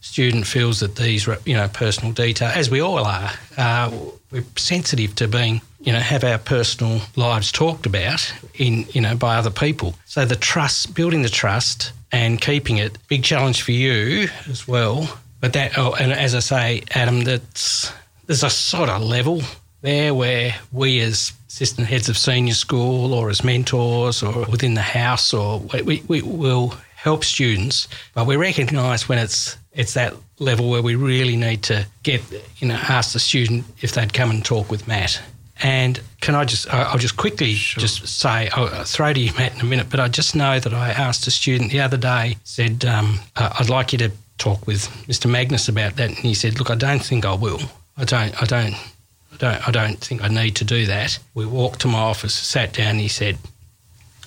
student 0.00 0.46
feels 0.46 0.80
that 0.80 0.96
these, 0.96 1.26
you 1.44 1.54
know, 1.54 1.68
personal 1.68 2.12
detail, 2.12 2.50
as 2.54 2.70
we 2.70 2.80
all 2.80 3.04
are, 3.04 3.30
uh, 3.56 3.90
we're 4.30 4.44
sensitive 4.56 5.14
to 5.16 5.26
being, 5.28 5.60
you 5.80 5.92
know, 5.92 5.98
have 5.98 6.22
our 6.22 6.38
personal 6.38 7.00
lives 7.16 7.50
talked 7.50 7.86
about 7.86 8.32
in, 8.54 8.86
you 8.92 9.00
know, 9.00 9.16
by 9.16 9.36
other 9.36 9.50
people. 9.50 9.94
So 10.04 10.24
the 10.24 10.36
trust, 10.36 10.94
building 10.94 11.22
the 11.22 11.28
trust 11.28 11.92
and 12.12 12.40
keeping 12.40 12.76
it, 12.78 12.98
big 13.08 13.24
challenge 13.24 13.62
for 13.62 13.72
you 13.72 14.28
as 14.48 14.68
well. 14.68 15.18
But 15.40 15.52
that, 15.54 15.76
oh, 15.76 15.94
and 15.94 16.12
as 16.12 16.34
I 16.34 16.40
say, 16.40 16.82
Adam, 16.92 17.24
that's 17.24 17.92
there's 18.26 18.42
a 18.42 18.50
sort 18.50 18.88
of 18.88 19.02
level 19.02 19.42
there 19.86 20.12
where 20.12 20.52
we 20.72 21.00
as 21.00 21.32
assistant 21.46 21.86
heads 21.86 22.08
of 22.08 22.18
senior 22.18 22.54
school 22.54 23.14
or 23.14 23.30
as 23.30 23.44
mentors 23.44 24.20
or 24.20 24.44
within 24.46 24.74
the 24.74 24.82
house 24.82 25.32
or 25.32 25.60
we, 25.84 26.02
we 26.08 26.20
will 26.22 26.74
help 26.96 27.22
students, 27.22 27.86
but 28.12 28.26
we 28.26 28.34
recognise 28.36 29.08
when 29.08 29.18
it's 29.18 29.56
it's 29.72 29.94
that 29.94 30.12
level 30.40 30.70
where 30.70 30.82
we 30.82 30.96
really 30.96 31.36
need 31.36 31.62
to 31.62 31.86
get 32.02 32.20
you 32.58 32.66
know 32.66 32.74
ask 32.74 33.12
the 33.12 33.20
student 33.20 33.64
if 33.80 33.92
they'd 33.92 34.12
come 34.12 34.30
and 34.30 34.44
talk 34.44 34.70
with 34.70 34.88
Matt. 34.88 35.22
And 35.62 36.00
can 36.20 36.34
I 36.34 36.44
just 36.44 36.68
I'll 36.74 36.98
just 36.98 37.16
quickly 37.16 37.54
sure. 37.54 37.80
just 37.80 38.08
say 38.08 38.48
I'll 38.48 38.84
throw 38.84 39.12
to 39.12 39.20
you 39.20 39.32
Matt 39.34 39.54
in 39.54 39.60
a 39.60 39.64
minute, 39.64 39.86
but 39.88 40.00
I 40.00 40.08
just 40.08 40.34
know 40.34 40.58
that 40.58 40.74
I 40.74 40.90
asked 40.90 41.28
a 41.28 41.30
student 41.30 41.70
the 41.70 41.80
other 41.80 41.96
day 41.96 42.36
said 42.42 42.84
um, 42.84 43.20
I'd 43.36 43.70
like 43.70 43.92
you 43.92 43.98
to 43.98 44.10
talk 44.38 44.66
with 44.66 44.88
Mr 45.06 45.30
Magnus 45.30 45.68
about 45.68 45.94
that, 45.96 46.08
and 46.08 46.18
he 46.18 46.34
said, 46.34 46.58
look, 46.58 46.70
I 46.70 46.74
don't 46.74 47.04
think 47.04 47.24
I 47.24 47.34
will. 47.34 47.60
I 47.96 48.04
don't 48.04 48.42
I 48.42 48.44
don't 48.44 48.74
I 49.36 49.52
don't, 49.52 49.68
I 49.68 49.70
don't 49.70 49.98
think 49.98 50.22
I 50.22 50.28
need 50.28 50.56
to 50.56 50.64
do 50.64 50.86
that. 50.86 51.18
We 51.34 51.46
walked 51.46 51.80
to 51.80 51.88
my 51.88 51.98
office, 51.98 52.34
sat 52.34 52.72
down, 52.72 52.92
and 52.92 53.00
he 53.00 53.08
said, 53.08 53.38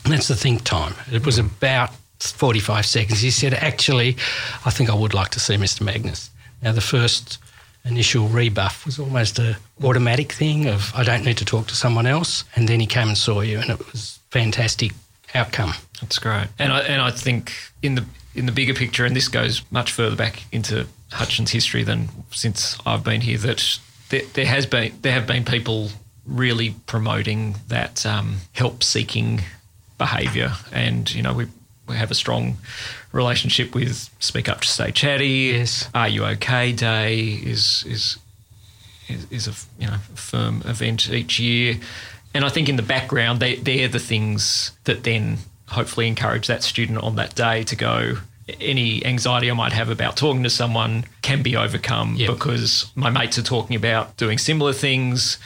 That's 0.06 0.28
the 0.28 0.36
think 0.36 0.64
time. 0.64 0.94
It 1.12 1.26
was 1.26 1.38
about 1.38 1.92
45 2.20 2.86
seconds. 2.86 3.22
He 3.22 3.32
said, 3.32 3.54
Actually, 3.54 4.18
I 4.66 4.70
think 4.70 4.90
I 4.90 4.96
would 4.96 5.14
like 5.14 5.30
to 5.30 5.40
see 5.40 5.56
Mr. 5.56 5.82
Magnus. 5.82 6.30
Now, 6.62 6.74
the 6.74 6.82
first 6.82 7.40
initial 7.86 8.28
rebuff 8.28 8.86
was 8.86 9.00
almost 9.00 9.40
a 9.40 9.58
automatic 9.84 10.34
thing 10.34 10.68
of 10.68 10.94
I 10.94 11.04
don't 11.04 11.24
need 11.24 11.38
to 11.38 11.46
talk 11.46 11.68
to 11.68 11.76
someone 11.76 12.06
else. 12.06 12.44
And 12.56 12.68
then 12.68 12.80
he 12.80 12.86
came 12.86 13.08
and 13.08 13.18
saw 13.18 13.42
you, 13.42 13.60
and 13.60 13.70
it 13.70 13.92
was 13.92 14.20
fantastic 14.30 14.92
outcome. 15.34 15.74
That's 16.02 16.20
great. 16.20 16.48
And 16.58 16.72
I, 16.72 16.82
and 16.82 17.02
I 17.02 17.12
think 17.12 17.54
in 17.82 17.96
the 17.96 18.06
in 18.36 18.46
the 18.46 18.52
bigger 18.52 18.74
picture, 18.74 19.06
and 19.06 19.16
this 19.16 19.28
goes 19.28 19.64
much 19.72 19.92
further 19.92 20.16
back 20.16 20.44
into 20.52 20.88
Hutchins 21.12 21.52
history 21.52 21.84
than 21.84 22.10
since 22.32 22.78
I've 22.86 23.04
been 23.04 23.22
here, 23.22 23.38
that 23.40 23.80
there, 24.10 24.22
there 24.34 24.46
has 24.46 24.66
been 24.66 24.94
there 25.02 25.14
have 25.14 25.28
been 25.28 25.46
people 25.46 25.90
really 26.26 26.76
promoting 26.86 27.56
that 27.68 28.06
um, 28.06 28.38
help 28.54 28.84
seeking 28.84 29.42
behaviour, 29.98 30.54
and 30.72 31.14
you 31.14 31.22
know 31.22 31.34
we 31.34 31.48
we 31.88 31.96
have 31.96 32.12
a 32.12 32.16
strong 32.16 32.58
relationship 33.12 33.74
with 33.74 34.10
Speak 34.20 34.48
Up 34.48 34.62
to 34.62 34.68
Stay 34.68 34.92
Chatty. 34.92 35.52
Yes. 35.54 35.90
Are 35.94 36.08
You 36.08 36.26
OK 36.26 36.72
Day 36.74 37.20
is 37.20 37.84
is 37.88 38.18
is, 39.32 39.48
a 39.48 39.54
you 39.82 39.88
know 39.88 39.98
firm 40.16 40.62
event 40.66 41.10
each 41.10 41.40
year, 41.40 41.76
and 42.34 42.46
I 42.46 42.50
think 42.50 42.70
in 42.70 42.76
the 42.76 42.84
background 42.84 43.40
they 43.40 43.56
they're 43.56 43.88
the 43.88 44.00
things 44.00 44.72
that 44.84 45.04
then 45.04 45.40
hopefully 45.68 46.08
encourage 46.08 46.48
that 46.48 46.64
student 46.64 46.98
on 47.00 47.16
that 47.16 47.36
day 47.36 47.64
to 47.64 47.76
go 47.76 48.18
any 48.60 49.06
anxiety 49.06 49.50
I 49.50 49.54
might 49.54 49.74
have 49.74 49.90
about 49.90 50.18
talking 50.18 50.44
to 50.44 50.50
someone 50.50 51.06
can 51.22 51.42
be 51.42 51.56
overcome 51.56 52.16
yep. 52.16 52.30
because 52.30 52.92
my 52.96 53.10
mates 53.10 53.38
are 53.38 53.44
talking 53.44 53.76
about 53.76 54.18
doing 54.18 54.38
similar 54.38 54.74
things. 54.74 55.38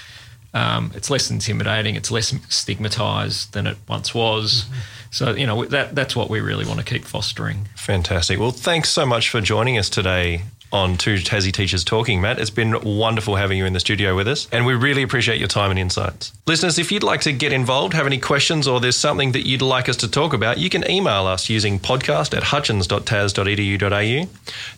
Um, 0.53 0.91
it's 0.95 1.09
less 1.09 1.31
intimidating. 1.31 1.95
It's 1.95 2.11
less 2.11 2.33
stigmatized 2.49 3.53
than 3.53 3.67
it 3.67 3.77
once 3.87 4.13
was. 4.13 4.63
Mm-hmm. 4.63 4.79
So 5.11 5.35
you 5.35 5.45
know 5.45 5.65
that 5.65 5.93
that's 5.93 6.15
what 6.15 6.29
we 6.29 6.39
really 6.39 6.65
want 6.65 6.79
to 6.79 6.85
keep 6.85 7.05
fostering. 7.05 7.69
Fantastic. 7.75 8.39
Well, 8.39 8.51
thanks 8.51 8.89
so 8.89 9.05
much 9.05 9.29
for 9.29 9.41
joining 9.41 9.77
us 9.77 9.89
today 9.89 10.41
on 10.73 10.97
Two 10.97 11.15
Tassie 11.15 11.53
Teachers 11.53 11.83
Talking, 11.83 12.19
Matt. 12.19 12.39
It's 12.39 12.49
been 12.49 12.79
wonderful 12.81 13.36
having 13.36 13.57
you 13.59 13.65
in 13.65 13.73
the 13.73 13.79
studio 13.79 14.15
with 14.15 14.27
us, 14.27 14.47
and 14.51 14.65
we 14.65 14.73
really 14.73 15.03
appreciate 15.03 15.38
your 15.38 15.47
time 15.47 15.69
and 15.69 15.79
insights. 15.79 16.33
Listeners, 16.47 16.79
if 16.79 16.91
you'd 16.91 17.03
like 17.03 17.21
to 17.21 17.31
get 17.31 17.53
involved, 17.53 17.93
have 17.93 18.07
any 18.07 18.17
questions, 18.17 18.67
or 18.67 18.79
there's 18.81 18.97
something 18.97 19.31
that 19.33 19.45
you'd 19.45 19.62
like 19.62 19.88
us 19.88 19.95
to 19.97 20.09
talk 20.09 20.33
about, 20.33 20.57
you 20.57 20.69
can 20.69 20.89
email 20.89 21.27
us 21.27 21.49
using 21.49 21.79
podcast 21.79 22.36
at 22.36 22.43
hutchins.tas.edu.au. 22.43 24.29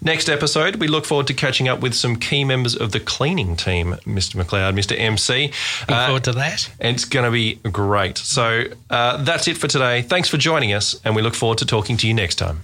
Next 0.01 0.29
episode, 0.29 0.75
we 0.75 0.88
look 0.88 1.05
forward 1.05 1.27
to 1.27 1.34
catching 1.34 1.69
up 1.69 1.79
with 1.79 1.93
some 1.93 2.17
key 2.17 2.43
members 2.43 2.75
of 2.75 2.91
the 2.91 2.99
cleaning 2.99 3.55
team, 3.55 3.95
Mr. 4.05 4.43
McLeod, 4.43 4.77
Mr. 4.77 4.99
MC. 4.99 5.47
Look 5.81 5.91
uh, 5.91 6.05
forward 6.08 6.25
to 6.25 6.34
that. 6.34 6.69
It's 6.79 7.05
going 7.05 7.25
to 7.25 7.31
be 7.31 7.55
great. 7.71 8.17
So 8.17 8.65
uh, 8.89 9.23
that's 9.23 9.47
it 9.47 9.58
for 9.58 9.67
today. 9.67 10.01
Thanks 10.01 10.27
for 10.27 10.38
joining 10.38 10.73
us, 10.73 10.99
and 11.05 11.15
we 11.15 11.21
look 11.21 11.36
forward 11.36 11.60
to 11.60 11.65
talking 11.65 11.95
to 11.97 12.08
you 12.08 12.13
next 12.13 12.36
time. 12.36 12.63